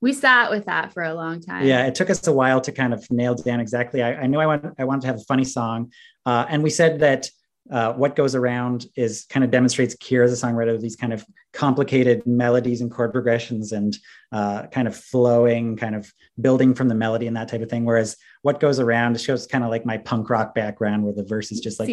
we 0.00 0.12
sat 0.12 0.50
with 0.50 0.66
that 0.66 0.92
for 0.92 1.02
a 1.02 1.14
long 1.14 1.40
time 1.40 1.66
yeah, 1.66 1.86
it 1.86 1.94
took 1.94 2.10
us 2.10 2.24
a 2.26 2.32
while 2.32 2.60
to 2.60 2.70
kind 2.70 2.94
of 2.94 3.10
nail 3.10 3.34
down 3.34 3.60
exactly. 3.60 4.02
I, 4.02 4.14
I 4.14 4.26
knew 4.26 4.38
I 4.38 4.46
wanted 4.46 4.72
I 4.78 4.84
wanted 4.84 5.02
to 5.02 5.06
have 5.08 5.16
a 5.16 5.24
funny 5.24 5.44
song, 5.44 5.92
uh, 6.24 6.46
and 6.48 6.62
we 6.62 6.70
said 6.70 7.00
that 7.00 7.28
uh, 7.70 7.92
what 7.94 8.16
goes 8.16 8.34
around 8.34 8.86
is 8.96 9.26
kind 9.28 9.44
of 9.44 9.50
demonstrates 9.50 9.94
Kier 9.96 10.24
as 10.24 10.32
a 10.32 10.46
songwriter 10.46 10.80
these 10.80 10.96
kind 10.96 11.12
of 11.12 11.24
complicated 11.52 12.26
melodies 12.26 12.80
and 12.80 12.90
chord 12.90 13.12
progressions 13.12 13.72
and 13.72 13.96
uh, 14.32 14.66
kind 14.66 14.86
of 14.86 14.96
flowing, 14.96 15.76
kind 15.76 15.94
of 15.94 16.12
building 16.40 16.74
from 16.74 16.88
the 16.88 16.94
melody 16.94 17.26
and 17.26 17.36
that 17.36 17.48
type 17.48 17.62
of 17.62 17.70
thing. 17.70 17.84
Whereas 17.84 18.16
what 18.42 18.60
goes 18.60 18.78
around 18.78 19.20
shows 19.20 19.46
kind 19.46 19.64
of 19.64 19.70
like 19.70 19.86
my 19.86 19.98
punk 19.98 20.30
rock 20.30 20.54
background, 20.54 21.02
where 21.02 21.14
the 21.14 21.24
verse 21.24 21.50
is 21.50 21.60
just 21.60 21.80
like, 21.80 21.88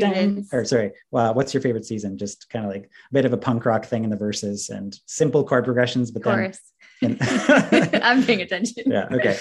or 0.51 0.65
sorry, 0.65 0.91
well, 1.11 1.33
what's 1.33 1.53
your 1.53 1.61
favorite 1.61 1.85
season? 1.85 2.17
Just 2.17 2.49
kind 2.49 2.65
of 2.65 2.71
like 2.71 2.83
a 2.83 3.13
bit 3.13 3.25
of 3.25 3.33
a 3.33 3.37
punk 3.37 3.65
rock 3.65 3.85
thing 3.85 4.03
in 4.03 4.09
the 4.09 4.17
verses 4.17 4.69
and 4.69 4.99
simple 5.05 5.43
chord 5.43 5.65
progressions, 5.65 6.11
but 6.11 6.21
of 6.25 6.59
then 7.03 7.17
i'm 8.03 8.23
paying 8.23 8.41
attention 8.41 8.83
yeah 8.87 9.07
okay 9.11 9.37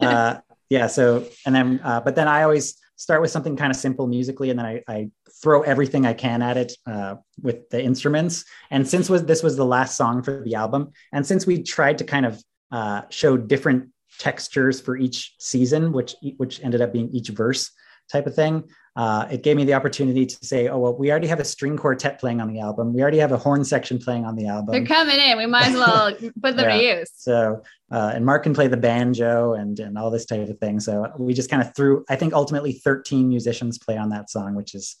uh 0.00 0.38
yeah 0.72 0.86
so 0.86 1.22
and 1.44 1.54
then 1.54 1.78
uh 1.84 2.00
but 2.00 2.14
then 2.16 2.26
i 2.26 2.42
always 2.42 2.78
start 2.96 3.20
with 3.20 3.30
something 3.30 3.56
kind 3.56 3.70
of 3.70 3.76
simple 3.76 4.06
musically 4.06 4.48
and 4.48 4.58
then 4.58 4.64
i, 4.64 4.82
I 4.88 5.10
throw 5.42 5.60
everything 5.62 6.06
i 6.06 6.14
can 6.14 6.40
at 6.40 6.56
it 6.56 6.72
uh, 6.86 7.16
with 7.42 7.68
the 7.70 7.82
instruments. 7.82 8.44
And 8.70 8.88
since 8.88 9.10
was 9.10 9.24
this 9.24 9.42
was 9.42 9.56
the 9.56 9.66
last 9.66 9.96
song 9.96 10.22
for 10.22 10.42
the 10.42 10.54
album 10.54 10.92
and 11.12 11.26
since 11.26 11.46
we 11.46 11.62
tried 11.62 11.98
to 11.98 12.04
kind 12.04 12.24
of 12.24 12.42
uh, 12.70 13.02
show 13.10 13.36
different 13.36 13.90
textures 14.18 14.80
for 14.80 14.96
each 14.96 15.34
season 15.38 15.92
which 15.92 16.14
which 16.38 16.62
ended 16.64 16.80
up 16.80 16.92
being 16.92 17.10
each 17.10 17.28
verse 17.28 17.70
type 18.10 18.26
of 18.26 18.34
thing 18.34 18.64
uh, 18.94 19.26
it 19.30 19.42
gave 19.42 19.56
me 19.56 19.64
the 19.64 19.72
opportunity 19.72 20.26
to 20.26 20.36
say 20.44 20.68
oh 20.68 20.78
well 20.78 20.94
we 20.94 21.10
already 21.10 21.26
have 21.26 21.40
a 21.40 21.44
string 21.44 21.76
quartet 21.76 22.20
playing 22.20 22.40
on 22.40 22.52
the 22.52 22.60
album 22.60 22.92
we 22.92 23.00
already 23.00 23.18
have 23.18 23.32
a 23.32 23.38
horn 23.38 23.64
section 23.64 23.98
playing 23.98 24.24
on 24.24 24.36
the 24.36 24.46
album 24.46 24.70
they're 24.72 24.84
coming 24.84 25.18
in 25.18 25.38
we 25.38 25.46
might 25.46 25.68
as 25.68 25.74
well 25.74 26.12
put 26.42 26.56
them 26.56 26.68
to 26.68 26.82
use 26.82 27.10
so, 27.14 27.62
uh, 27.90 28.12
and 28.14 28.24
Mark 28.26 28.42
can 28.42 28.52
play 28.54 28.68
the 28.68 28.76
banjo 28.76 29.54
and 29.54 29.78
and 29.80 29.96
all 29.96 30.10
this 30.10 30.24
type 30.26 30.48
of 30.48 30.58
thing. 30.58 30.80
So 30.80 31.10
we 31.18 31.34
just 31.34 31.50
kind 31.50 31.62
of 31.62 31.74
threw. 31.76 32.04
I 32.08 32.16
think 32.16 32.32
ultimately 32.32 32.72
13 32.72 33.28
musicians 33.28 33.78
play 33.78 33.96
on 33.98 34.08
that 34.10 34.30
song, 34.30 34.54
which 34.54 34.74
is 34.74 34.96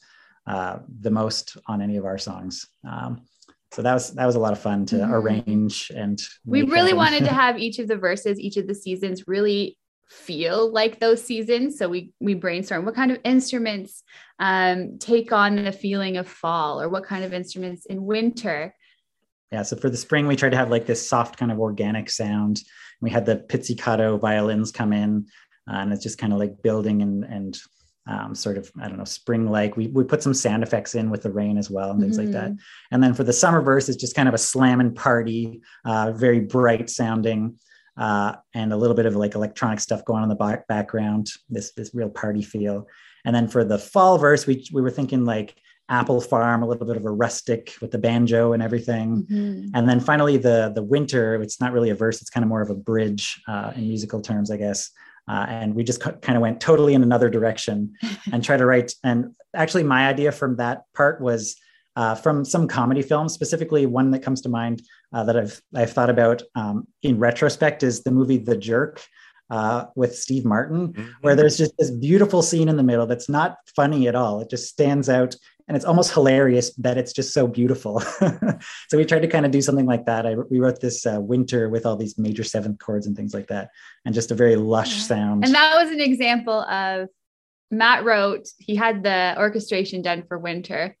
uh, 0.46 0.78
the 1.00 1.10
most 1.10 1.56
on 1.66 1.80
any 1.80 1.96
of 1.96 2.04
our 2.04 2.18
songs. 2.18 2.66
Um, 2.88 3.22
so 3.72 3.80
that 3.82 3.94
was 3.94 4.12
that 4.12 4.26
was 4.26 4.34
a 4.36 4.38
lot 4.40 4.52
of 4.52 4.58
fun 4.60 4.84
to 4.86 4.96
Mhm. 4.96 5.10
arrange 5.10 5.90
and. 5.96 6.20
we 6.44 6.62
really 6.62 6.90
happen. 6.90 6.96
wanted 6.96 7.24
to 7.24 7.32
have 7.42 7.58
each 7.58 7.78
of 7.78 7.88
the 7.88 7.96
verses 7.96 8.38
each 8.38 8.56
of 8.58 8.66
the 8.66 8.74
seasons 8.74 9.26
really 9.26 9.76
feel 10.12 10.70
like 10.70 11.00
those 11.00 11.24
seasons 11.24 11.78
so 11.78 11.88
we 11.88 12.12
we 12.20 12.34
brainstorm 12.34 12.84
what 12.84 12.94
kind 12.94 13.10
of 13.10 13.18
instruments 13.24 14.02
um, 14.38 14.98
take 14.98 15.32
on 15.32 15.56
the 15.56 15.72
feeling 15.72 16.16
of 16.16 16.28
fall 16.28 16.80
or 16.80 16.88
what 16.88 17.04
kind 17.04 17.24
of 17.24 17.32
instruments 17.32 17.86
in 17.86 18.04
winter 18.04 18.74
yeah. 19.52 19.62
So 19.62 19.76
for 19.76 19.90
the 19.90 19.98
spring, 19.98 20.26
we 20.26 20.34
tried 20.34 20.50
to 20.50 20.56
have 20.56 20.70
like 20.70 20.86
this 20.86 21.06
soft 21.06 21.36
kind 21.36 21.52
of 21.52 21.60
organic 21.60 22.10
sound. 22.10 22.62
We 23.02 23.10
had 23.10 23.26
the 23.26 23.36
pizzicato 23.36 24.16
violins 24.16 24.72
come 24.72 24.94
in, 24.94 25.26
uh, 25.70 25.76
and 25.76 25.92
it's 25.92 26.02
just 26.02 26.18
kind 26.18 26.32
of 26.32 26.38
like 26.38 26.62
building 26.62 27.02
and 27.02 27.24
and 27.24 27.58
um, 28.08 28.34
sort 28.34 28.56
of 28.56 28.72
I 28.80 28.88
don't 28.88 28.96
know 28.96 29.04
spring 29.04 29.46
like. 29.46 29.76
We 29.76 29.88
we 29.88 30.04
put 30.04 30.22
some 30.22 30.32
sound 30.32 30.62
effects 30.62 30.94
in 30.94 31.10
with 31.10 31.22
the 31.22 31.30
rain 31.30 31.58
as 31.58 31.70
well 31.70 31.90
and 31.90 32.00
things 32.00 32.16
like 32.16 32.30
that. 32.30 32.52
And 32.90 33.02
then 33.02 33.12
for 33.12 33.24
the 33.24 33.32
summer 33.32 33.60
verse, 33.60 33.90
it's 33.90 34.00
just 34.00 34.16
kind 34.16 34.26
of 34.26 34.34
a 34.34 34.38
slamming 34.38 34.94
party, 34.94 35.60
uh, 35.84 36.12
very 36.12 36.40
bright 36.40 36.88
sounding, 36.88 37.58
uh, 37.96 38.36
and 38.54 38.72
a 38.72 38.76
little 38.76 38.96
bit 38.96 39.06
of 39.06 39.16
like 39.16 39.34
electronic 39.34 39.80
stuff 39.80 40.04
going 40.04 40.18
on 40.18 40.24
in 40.24 40.28
the 40.28 40.34
back- 40.34 40.66
background. 40.66 41.28
This 41.48 41.72
this 41.72 41.94
real 41.94 42.10
party 42.10 42.42
feel. 42.42 42.86
And 43.24 43.34
then 43.34 43.48
for 43.48 43.64
the 43.64 43.78
fall 43.78 44.18
verse, 44.18 44.46
we 44.46 44.66
we 44.72 44.82
were 44.82 44.90
thinking 44.90 45.24
like 45.24 45.54
apple 45.88 46.20
farm, 46.20 46.62
a 46.62 46.66
little 46.66 46.86
bit 46.86 46.96
of 46.96 47.04
a 47.04 47.10
rustic 47.10 47.74
with 47.80 47.90
the 47.90 47.98
banjo 47.98 48.52
and 48.52 48.62
everything. 48.62 49.26
Mhm. 49.30 49.70
And 49.74 49.88
then 49.88 50.00
finally, 50.00 50.36
the 50.36 50.72
the 50.74 50.82
winter. 50.82 51.40
It's 51.42 51.60
not 51.60 51.72
really 51.72 51.90
a 51.90 51.94
verse; 51.94 52.20
it's 52.20 52.30
kind 52.30 52.44
of 52.44 52.48
more 52.48 52.62
of 52.62 52.70
a 52.70 52.74
bridge 52.74 53.40
uh, 53.46 53.72
in 53.76 53.82
musical 53.82 54.20
terms, 54.20 54.50
I 54.50 54.56
guess. 54.56 54.90
Uh, 55.28 55.46
and 55.48 55.74
we 55.74 55.84
just 55.84 56.00
kind 56.00 56.36
of 56.36 56.40
went 56.40 56.60
totally 56.60 56.94
in 56.94 57.02
another 57.02 57.30
direction 57.30 57.94
and 58.32 58.42
try 58.42 58.56
to 58.56 58.66
write. 58.66 58.92
And 59.04 59.34
actually, 59.54 59.84
my 59.84 60.08
idea 60.08 60.32
from 60.32 60.56
that 60.56 60.82
part 60.94 61.20
was 61.20 61.56
uh, 61.96 62.14
from 62.14 62.44
some 62.44 62.66
comedy 62.68 63.02
films, 63.02 63.32
specifically 63.32 63.86
one 63.86 64.10
that 64.12 64.22
comes 64.22 64.40
to 64.42 64.48
mind 64.48 64.82
uh, 65.12 65.24
that 65.24 65.36
I've 65.36 65.60
I've 65.74 65.92
thought 65.92 66.10
about 66.10 66.42
um, 66.54 66.86
in 67.02 67.18
retrospect 67.18 67.82
is 67.82 68.02
the 68.02 68.10
movie 68.10 68.38
The 68.38 68.56
Jerk. 68.56 69.02
Uh, 69.50 69.84
with 69.96 70.16
Steve 70.16 70.46
Martin, 70.46 71.14
where 71.20 71.36
there's 71.36 71.58
just 71.58 71.76
this 71.76 71.90
beautiful 71.90 72.40
scene 72.40 72.70
in 72.70 72.78
the 72.78 72.82
middle 72.82 73.06
that's 73.06 73.28
not 73.28 73.58
funny 73.76 74.08
at 74.08 74.14
all. 74.14 74.40
It 74.40 74.48
just 74.48 74.66
stands 74.70 75.10
out 75.10 75.34
and 75.68 75.76
it's 75.76 75.84
almost 75.84 76.14
hilarious 76.14 76.74
that 76.76 76.96
it's 76.96 77.12
just 77.12 77.34
so 77.34 77.46
beautiful. 77.46 78.00
so 78.88 78.96
we 78.96 79.04
tried 79.04 79.20
to 79.20 79.28
kind 79.28 79.44
of 79.44 79.52
do 79.52 79.60
something 79.60 79.84
like 79.84 80.06
that. 80.06 80.24
I, 80.24 80.36
we 80.36 80.58
wrote 80.58 80.80
this 80.80 81.04
uh, 81.04 81.18
winter 81.20 81.68
with 81.68 81.84
all 81.84 81.96
these 81.96 82.16
major 82.16 82.44
seventh 82.44 82.78
chords 82.78 83.06
and 83.06 83.14
things 83.14 83.34
like 83.34 83.48
that, 83.48 83.68
and 84.06 84.14
just 84.14 84.30
a 84.30 84.34
very 84.34 84.56
lush 84.56 84.96
Yeah. 84.96 85.02
sound. 85.02 85.44
and 85.44 85.52
that 85.54 85.74
was 85.82 85.90
an 85.90 86.00
example 86.00 86.62
of 86.62 87.08
matt 87.70 88.04
wrote 88.04 88.48
he 88.58 88.74
had 88.74 89.02
the 89.02 89.34
orchestration 89.36 90.00
done 90.00 90.22
for 90.28 90.38
winter 90.38 90.96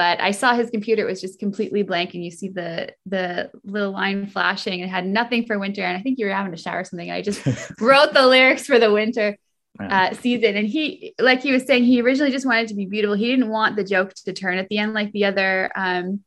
but 0.00 0.18
i 0.22 0.30
saw 0.30 0.54
his 0.54 0.70
computer 0.70 1.02
it 1.02 1.10
was 1.10 1.20
just 1.20 1.38
completely 1.38 1.82
blank 1.82 2.14
and 2.14 2.24
you 2.24 2.30
see 2.30 2.48
the 2.48 2.90
the 3.04 3.50
little 3.64 3.92
line 3.92 4.26
flashing 4.26 4.80
and 4.80 4.84
it 4.84 4.92
had 4.98 5.06
nothing 5.06 5.44
for 5.44 5.58
winter 5.58 5.82
and 5.82 5.94
i 5.94 6.00
think 6.00 6.18
you 6.18 6.24
were 6.24 6.32
having 6.32 6.54
a 6.54 6.56
shower 6.56 6.80
or 6.80 6.84
something 6.84 7.10
i 7.10 7.20
just 7.20 7.42
wrote 7.80 8.14
the 8.14 8.26
lyrics 8.26 8.64
for 8.64 8.78
the 8.78 8.90
winter 8.90 9.36
uh, 9.78 10.12
season. 10.14 10.56
And 10.56 10.68
he, 10.68 11.14
like 11.18 11.42
he 11.42 11.52
was 11.52 11.64
saying, 11.64 11.84
he 11.84 12.02
originally 12.02 12.30
just 12.30 12.44
wanted 12.44 12.68
to 12.68 12.74
be 12.74 12.84
beautiful. 12.84 13.16
He 13.16 13.30
didn't 13.30 13.48
want 13.48 13.76
the 13.76 13.84
joke 13.84 14.12
to 14.26 14.32
turn 14.34 14.58
at 14.58 14.68
the 14.68 14.76
end 14.76 14.92
like 14.92 15.10
the 15.12 15.24
other 15.24 15.70
um, 15.74 16.20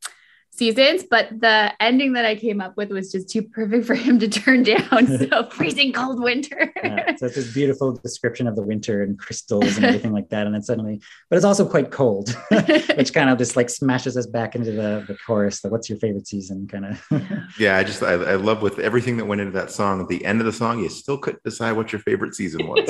seasons, 0.56 1.04
but 1.10 1.30
the 1.40 1.74
ending 1.82 2.14
that 2.14 2.26
I 2.26 2.36
came 2.36 2.62
up 2.62 2.78
with 2.78 2.92
was 2.92 3.12
just 3.12 3.30
too 3.30 3.42
perfect 3.42 3.86
for 3.86 3.96
him 3.96 4.20
to 4.20 4.28
turn 4.28 4.64
down. 4.74 5.08
So 5.18 5.50
freezing 5.50 5.94
cold 5.94 6.22
winter. 6.22 6.72
yeah, 6.84 7.16
so 7.16 7.26
it's 7.26 7.36
this 7.36 7.54
beautiful 7.54 7.94
description 7.94 8.48
of 8.48 8.56
the 8.56 8.62
winter 8.62 9.02
and 9.04 9.18
crystals 9.18 9.76
and 9.78 9.86
everything 9.86 10.14
like 10.14 10.30
that. 10.30 10.46
And 10.46 10.54
then 10.54 10.62
suddenly, 10.62 11.02
but 11.30 11.38
it's 11.38 11.46
also 11.46 11.68
quite 11.68 11.92
cold, 11.92 12.30
which 12.96 13.14
kind 13.14 13.30
of 13.30 13.38
just 13.38 13.56
like 13.56 13.70
smashes 13.70 14.16
us 14.16 14.28
back 14.28 14.56
into 14.56 14.72
the, 14.72 15.04
the 15.08 15.18
chorus. 15.26 15.62
The 15.62 15.70
what's 15.70 15.90
your 15.90 15.98
favorite 15.98 16.28
season 16.28 16.68
kind 16.68 16.86
of. 16.86 17.06
yeah, 17.60 17.78
I 17.78 17.84
just 17.84 18.04
I, 18.04 18.14
I 18.14 18.36
love 18.36 18.62
with 18.62 18.80
everything 18.80 19.18
that 19.18 19.26
went 19.26 19.42
into 19.42 19.54
that 19.54 19.72
song. 19.72 20.02
At 20.02 20.08
the 20.08 20.24
end 20.24 20.40
of 20.40 20.46
the 20.46 20.54
song, 20.54 20.80
you 20.80 20.90
still 20.90 21.18
couldn't 21.18 21.44
decide 21.44 21.74
what 21.74 21.92
your 21.92 22.00
favorite 22.02 22.36
season 22.36 22.68
was. 22.68 22.88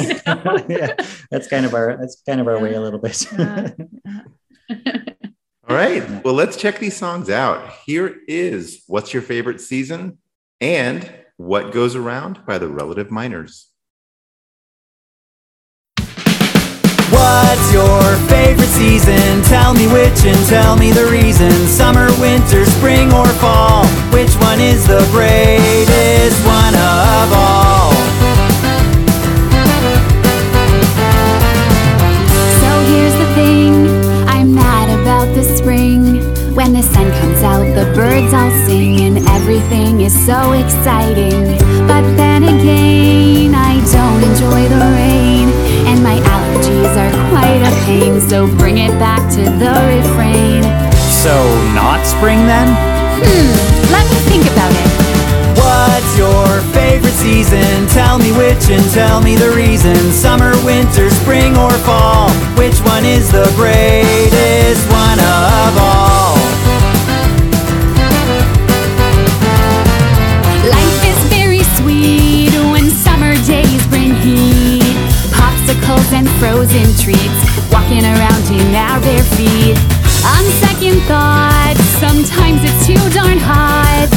yeah, 0.67 0.95
that's 1.31 1.47
kind 1.47 1.65
of 1.65 1.73
our 1.73 1.97
that's 1.97 2.21
kind 2.27 2.41
of 2.41 2.47
our 2.47 2.59
way 2.59 2.73
a 2.73 2.81
little 2.81 2.99
bit. 2.99 3.25
All 5.73 5.79
right. 5.79 6.23
Well, 6.23 6.35
let's 6.35 6.55
check 6.55 6.77
these 6.77 6.95
songs 6.95 7.31
out. 7.31 7.73
Here 7.87 8.19
is 8.27 8.83
What's 8.85 9.11
Your 9.11 9.23
Favorite 9.23 9.59
Season 9.59 10.19
and 10.61 11.11
What 11.37 11.71
Goes 11.71 11.95
Around 11.95 12.45
by 12.45 12.59
the 12.59 12.67
Relative 12.67 13.09
Minors. 13.09 13.69
What's 15.97 17.73
your 17.73 18.03
favorite 18.29 18.67
season? 18.67 19.41
Tell 19.45 19.73
me 19.73 19.87
which 19.87 20.23
and 20.25 20.47
tell 20.47 20.75
me 20.75 20.91
the 20.91 21.07
reason. 21.07 21.49
Summer, 21.65 22.05
winter, 22.21 22.65
spring, 22.65 23.11
or 23.11 23.25
fall? 23.41 23.87
Which 24.13 24.35
one 24.35 24.59
is 24.59 24.85
the 24.85 25.03
greatest 25.11 26.45
one 26.45 26.75
of 26.75 27.33
all? 27.33 27.72
Birds 38.33 38.53
all 38.53 38.65
sing, 38.65 39.01
and 39.01 39.17
everything 39.29 40.01
is 40.01 40.13
so 40.25 40.53
exciting. 40.53 41.57
But 41.87 42.03
then 42.17 42.43
again, 42.43 43.53
I 43.55 43.75
don't 43.91 44.23
enjoy 44.23 44.67
the 44.69 44.85
rain, 44.97 45.49
and 45.87 46.03
my 46.03 46.17
allergies 46.19 46.93
are 46.97 47.13
quite 47.29 47.61
a 47.61 47.73
pain. 47.85 48.19
So 48.21 48.47
bring 48.57 48.77
it 48.77 48.91
back 48.99 49.21
to 49.33 49.43
the 49.43 49.73
refrain. 49.93 50.63
So, 51.23 51.33
not 51.73 52.05
spring 52.05 52.39
then? 52.45 52.67
Hmm, 53.23 53.91
let 53.91 54.05
me 54.11 54.17
think 54.27 54.43
about 54.51 54.71
it. 54.71 54.89
What's 55.55 56.17
your 56.17 56.61
favorite 56.73 57.13
season? 57.13 57.87
Tell 57.87 58.19
me 58.19 58.31
which 58.33 58.69
and 58.69 58.83
tell 58.91 59.21
me 59.21 59.35
the 59.35 59.51
reason. 59.51 59.95
Summer, 60.11 60.51
winter, 60.65 61.09
spring, 61.09 61.55
or 61.55 61.71
fall? 61.87 62.29
Which 62.57 62.79
one 62.81 63.05
is 63.05 63.31
the 63.31 63.49
greatest 63.55 64.83
one 64.91 65.19
of 65.19 65.77
all? 65.77 66.42
And 76.63 76.71
frozen 76.71 76.95
treats, 76.95 77.71
walking 77.71 78.05
around 78.05 78.43
in 78.51 78.75
our 78.75 78.99
bare 79.01 79.23
feet. 79.35 79.75
On 80.23 80.43
second 80.63 81.01
thought, 81.11 81.75
sometimes 81.99 82.63
it's 82.63 82.87
too 82.87 82.99
darn 83.11 83.37
hot. 83.37 84.07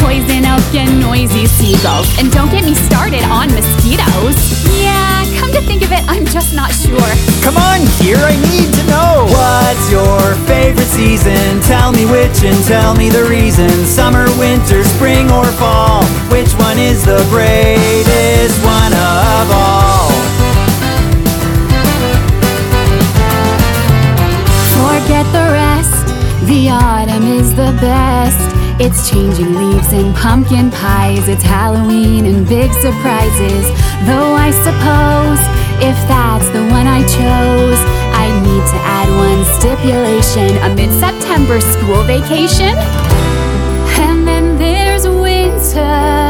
Poison 0.00 0.46
oak 0.48 0.74
and 0.74 1.00
noisy 1.00 1.46
seagulls, 1.46 2.08
and 2.18 2.32
don't 2.32 2.50
get 2.50 2.64
me 2.64 2.74
started 2.74 3.22
on 3.28 3.52
mosquitoes. 3.52 4.36
Yeah, 4.80 5.24
come 5.38 5.52
to 5.52 5.60
think 5.62 5.82
of 5.84 5.92
it, 5.92 6.02
I'm 6.08 6.24
just 6.24 6.54
not 6.54 6.72
sure. 6.72 7.12
Come 7.44 7.56
on, 7.60 7.84
here 8.00 8.20
I 8.20 8.40
need 8.48 8.72
to 8.72 8.82
know. 8.88 9.28
What's 9.28 9.90
your 9.92 10.34
favorite 10.48 10.88
season? 10.88 11.60
Tell 11.68 11.92
me 11.92 12.06
which 12.06 12.40
and 12.42 12.56
tell 12.64 12.94
me 12.94 13.10
the 13.10 13.24
reason. 13.28 13.70
Summer, 13.84 14.26
winter, 14.40 14.82
spring, 14.96 15.30
or 15.30 15.44
fall? 15.60 16.04
Which 16.32 16.52
one 16.56 16.78
is 16.78 17.04
the 17.04 17.20
greatest 17.28 18.56
one 18.64 18.92
of 18.96 19.46
all? 19.52 19.91
Forget 25.02 25.26
the 25.32 25.48
rest, 25.50 26.06
the 26.46 26.70
autumn 26.70 27.26
is 27.26 27.50
the 27.50 27.76
best. 27.82 28.38
It's 28.80 29.10
changing 29.10 29.52
leaves 29.52 29.92
and 29.92 30.14
pumpkin 30.14 30.70
pies. 30.70 31.28
It's 31.28 31.42
Halloween 31.42 32.24
and 32.24 32.46
big 32.46 32.72
surprises. 32.74 33.66
Though 34.06 34.34
I 34.34 34.52
suppose 34.62 35.40
if 35.82 35.98
that's 36.06 36.48
the 36.50 36.62
one 36.70 36.86
I 36.86 37.02
chose, 37.02 37.80
I 38.14 38.30
need 38.46 38.64
to 38.70 38.78
add 38.78 39.08
one 39.26 39.42
stipulation 39.58 40.56
a 40.62 40.74
mid 40.76 40.92
September 40.92 41.60
school 41.60 42.04
vacation. 42.04 42.74
And 44.06 44.26
then 44.26 44.56
there's 44.56 45.06
winter. 45.08 46.21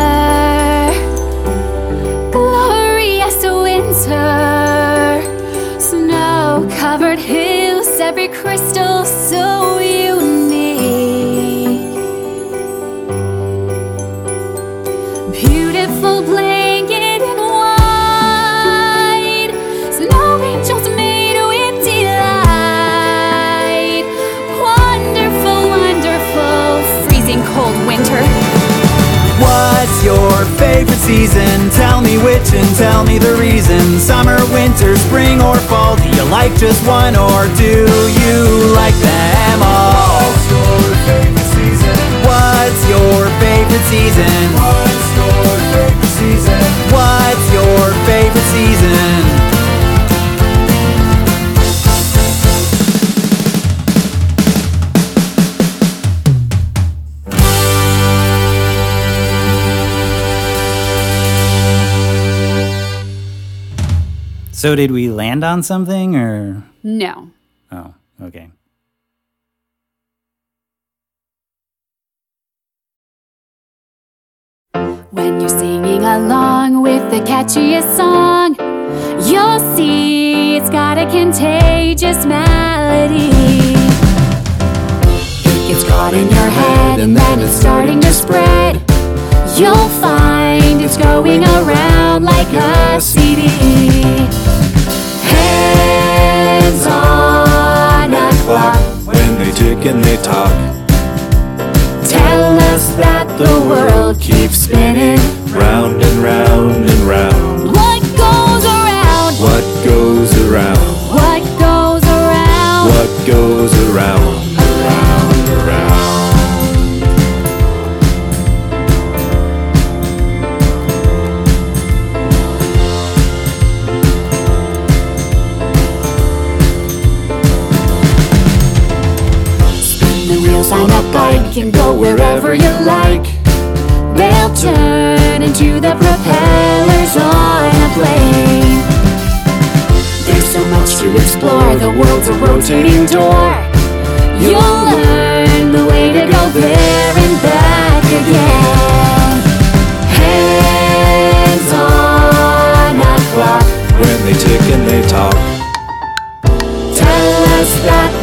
Like 36.42 36.58
just 36.58 36.84
one 36.88 37.14
or 37.14 37.46
do 37.56 37.86
you 38.18 38.74
like 38.74 38.94
them 38.96 39.62
all? 39.62 40.18
What's 40.26 40.50
your 40.50 40.96
favorite 41.06 41.50
season? 41.54 41.96
What's 42.26 42.82
your 42.88 43.30
favorite 43.38 43.86
season? 43.86 44.81
So 64.62 64.76
did 64.76 64.92
we 64.92 65.08
land 65.08 65.42
on 65.42 65.64
something 65.64 66.14
or 66.14 66.62
No. 66.84 67.30
oh, 67.72 67.94
okay. 68.22 68.48
When 75.10 75.40
you're 75.40 75.48
singing 75.48 76.04
along 76.04 76.80
with 76.80 77.10
the 77.10 77.18
catchiest 77.26 77.96
song, 77.96 78.54
you'll 79.28 79.58
see 79.74 80.54
it's 80.56 80.70
got 80.70 80.96
a 80.96 81.06
contagious 81.10 82.24
melody. 82.24 83.30
It 85.50 85.66
gets 85.66 85.82
caught 85.88 86.14
in 86.14 86.28
your 86.30 86.50
head 86.60 87.00
and 87.00 87.16
then 87.16 87.40
it's 87.40 87.50
starting 87.54 88.00
to 88.00 88.12
spread. 88.14 88.76
You'll 89.58 89.88
find 90.00 90.80
it's 90.80 90.96
going 90.96 91.42
around 91.42 92.22
like 92.22 92.52
a 92.52 93.00
CD. 93.00 94.51
Hands 95.34 96.86
on 96.86 98.14
a 98.14 98.30
clock. 98.44 98.78
when 99.06 99.38
they 99.38 99.50
tick 99.52 99.84
and 99.86 100.02
they 100.04 100.16
talk. 100.18 100.52
Tell 102.08 102.58
us 102.72 102.94
that 102.96 103.26
the 103.38 103.54
world 103.68 104.20
keeps 104.20 104.58
spinning. 104.64 105.18
Round 105.52 106.02
and 106.02 106.18
round 106.22 106.90
and 106.90 107.00
round. 107.00 107.41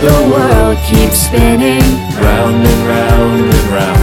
The 0.02 0.30
world 0.32 0.78
keeps 0.86 1.18
spinning. 1.18 1.82
Round 2.16 2.66
and 2.66 2.88
round 2.88 3.54
and 3.54 3.70
round. 3.70 3.99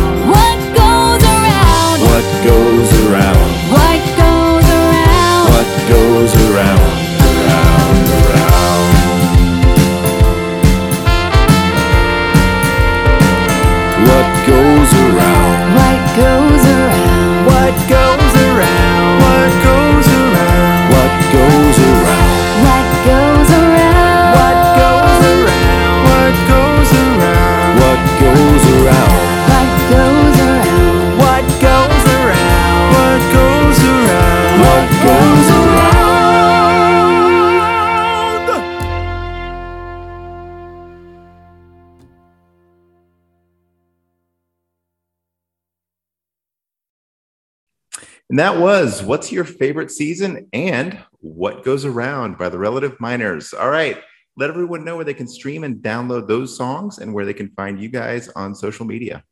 And 48.29 48.41
that 48.41 48.59
was 48.59 49.05
What's 49.05 49.31
Your 49.31 49.45
Favorite 49.45 49.91
Season 49.91 50.49
and 50.53 50.99
What 51.21 51.65
Goes 51.65 51.85
Around 51.85 52.39
by 52.39 52.49
the 52.49 52.59
Relative 52.59 52.99
Minors. 52.99 53.53
All 53.53 53.71
right. 53.71 54.03
Let 54.37 54.51
everyone 54.51 54.85
know 54.85 54.97
where 54.97 55.05
they 55.05 55.15
can 55.15 55.29
stream 55.29 55.63
and 55.63 55.77
download 55.77 56.27
those 56.27 56.57
songs 56.57 56.99
and 56.99 57.15
where 57.15 57.25
they 57.25 57.33
can 57.33 57.51
find 57.51 57.81
you 57.81 57.89
guys 57.89 58.29
on 58.31 58.55
social 58.55 58.85
media. 58.85 59.23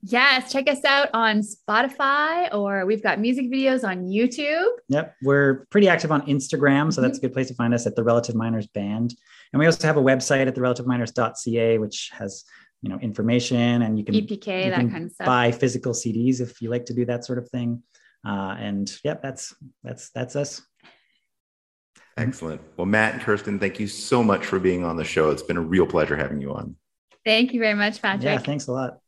Yes, 0.00 0.52
check 0.52 0.68
us 0.70 0.84
out 0.84 1.08
on 1.12 1.40
Spotify 1.40 2.54
or 2.54 2.86
we've 2.86 3.02
got 3.02 3.18
music 3.18 3.50
videos 3.50 3.82
on 3.82 4.04
YouTube. 4.04 4.68
Yep, 4.88 5.16
we're 5.22 5.66
pretty 5.70 5.88
active 5.88 6.12
on 6.12 6.22
Instagram, 6.22 6.92
so 6.92 7.00
that's 7.00 7.18
a 7.18 7.20
mm-hmm. 7.20 7.26
good 7.26 7.32
place 7.32 7.48
to 7.48 7.54
find 7.54 7.74
us 7.74 7.84
at 7.84 7.96
the 7.96 8.04
Relative 8.04 8.36
Minors 8.36 8.68
Band. 8.68 9.16
And 9.52 9.58
we 9.58 9.66
also 9.66 9.84
have 9.88 9.96
a 9.96 10.02
website 10.02 10.46
at 10.46 10.54
therelativeminors.ca, 10.54 11.78
which 11.78 12.10
has 12.16 12.44
you 12.82 12.88
know 12.88 12.98
information 12.98 13.82
and 13.82 13.98
you 13.98 14.04
can 14.04 14.14
EPK, 14.14 14.64
you 14.64 14.70
that 14.70 14.80
can 14.80 14.90
kind 14.90 15.04
of 15.06 15.12
stuff. 15.12 15.26
buy 15.26 15.50
physical 15.52 15.92
CDs 15.92 16.40
if 16.40 16.60
you 16.62 16.70
like 16.70 16.84
to 16.86 16.94
do 16.94 17.04
that 17.04 17.24
sort 17.24 17.38
of 17.38 17.48
thing. 17.50 17.82
Uh, 18.26 18.56
and 18.58 18.92
yep, 19.04 19.22
that's 19.22 19.54
that's 19.82 20.10
that's 20.10 20.36
us. 20.36 20.62
Excellent. 22.16 22.60
Well, 22.76 22.86
Matt 22.86 23.14
and 23.14 23.22
Kirsten, 23.22 23.60
thank 23.60 23.78
you 23.78 23.86
so 23.86 24.24
much 24.24 24.44
for 24.44 24.58
being 24.58 24.84
on 24.84 24.96
the 24.96 25.04
show. 25.04 25.30
It's 25.30 25.42
been 25.42 25.56
a 25.56 25.62
real 25.62 25.86
pleasure 25.86 26.16
having 26.16 26.40
you 26.40 26.52
on. 26.52 26.74
Thank 27.24 27.52
you 27.54 27.60
very 27.60 27.74
much, 27.74 28.02
Patrick. 28.02 28.24
Yeah, 28.24 28.38
thanks 28.38 28.66
a 28.66 28.72
lot. 28.72 28.98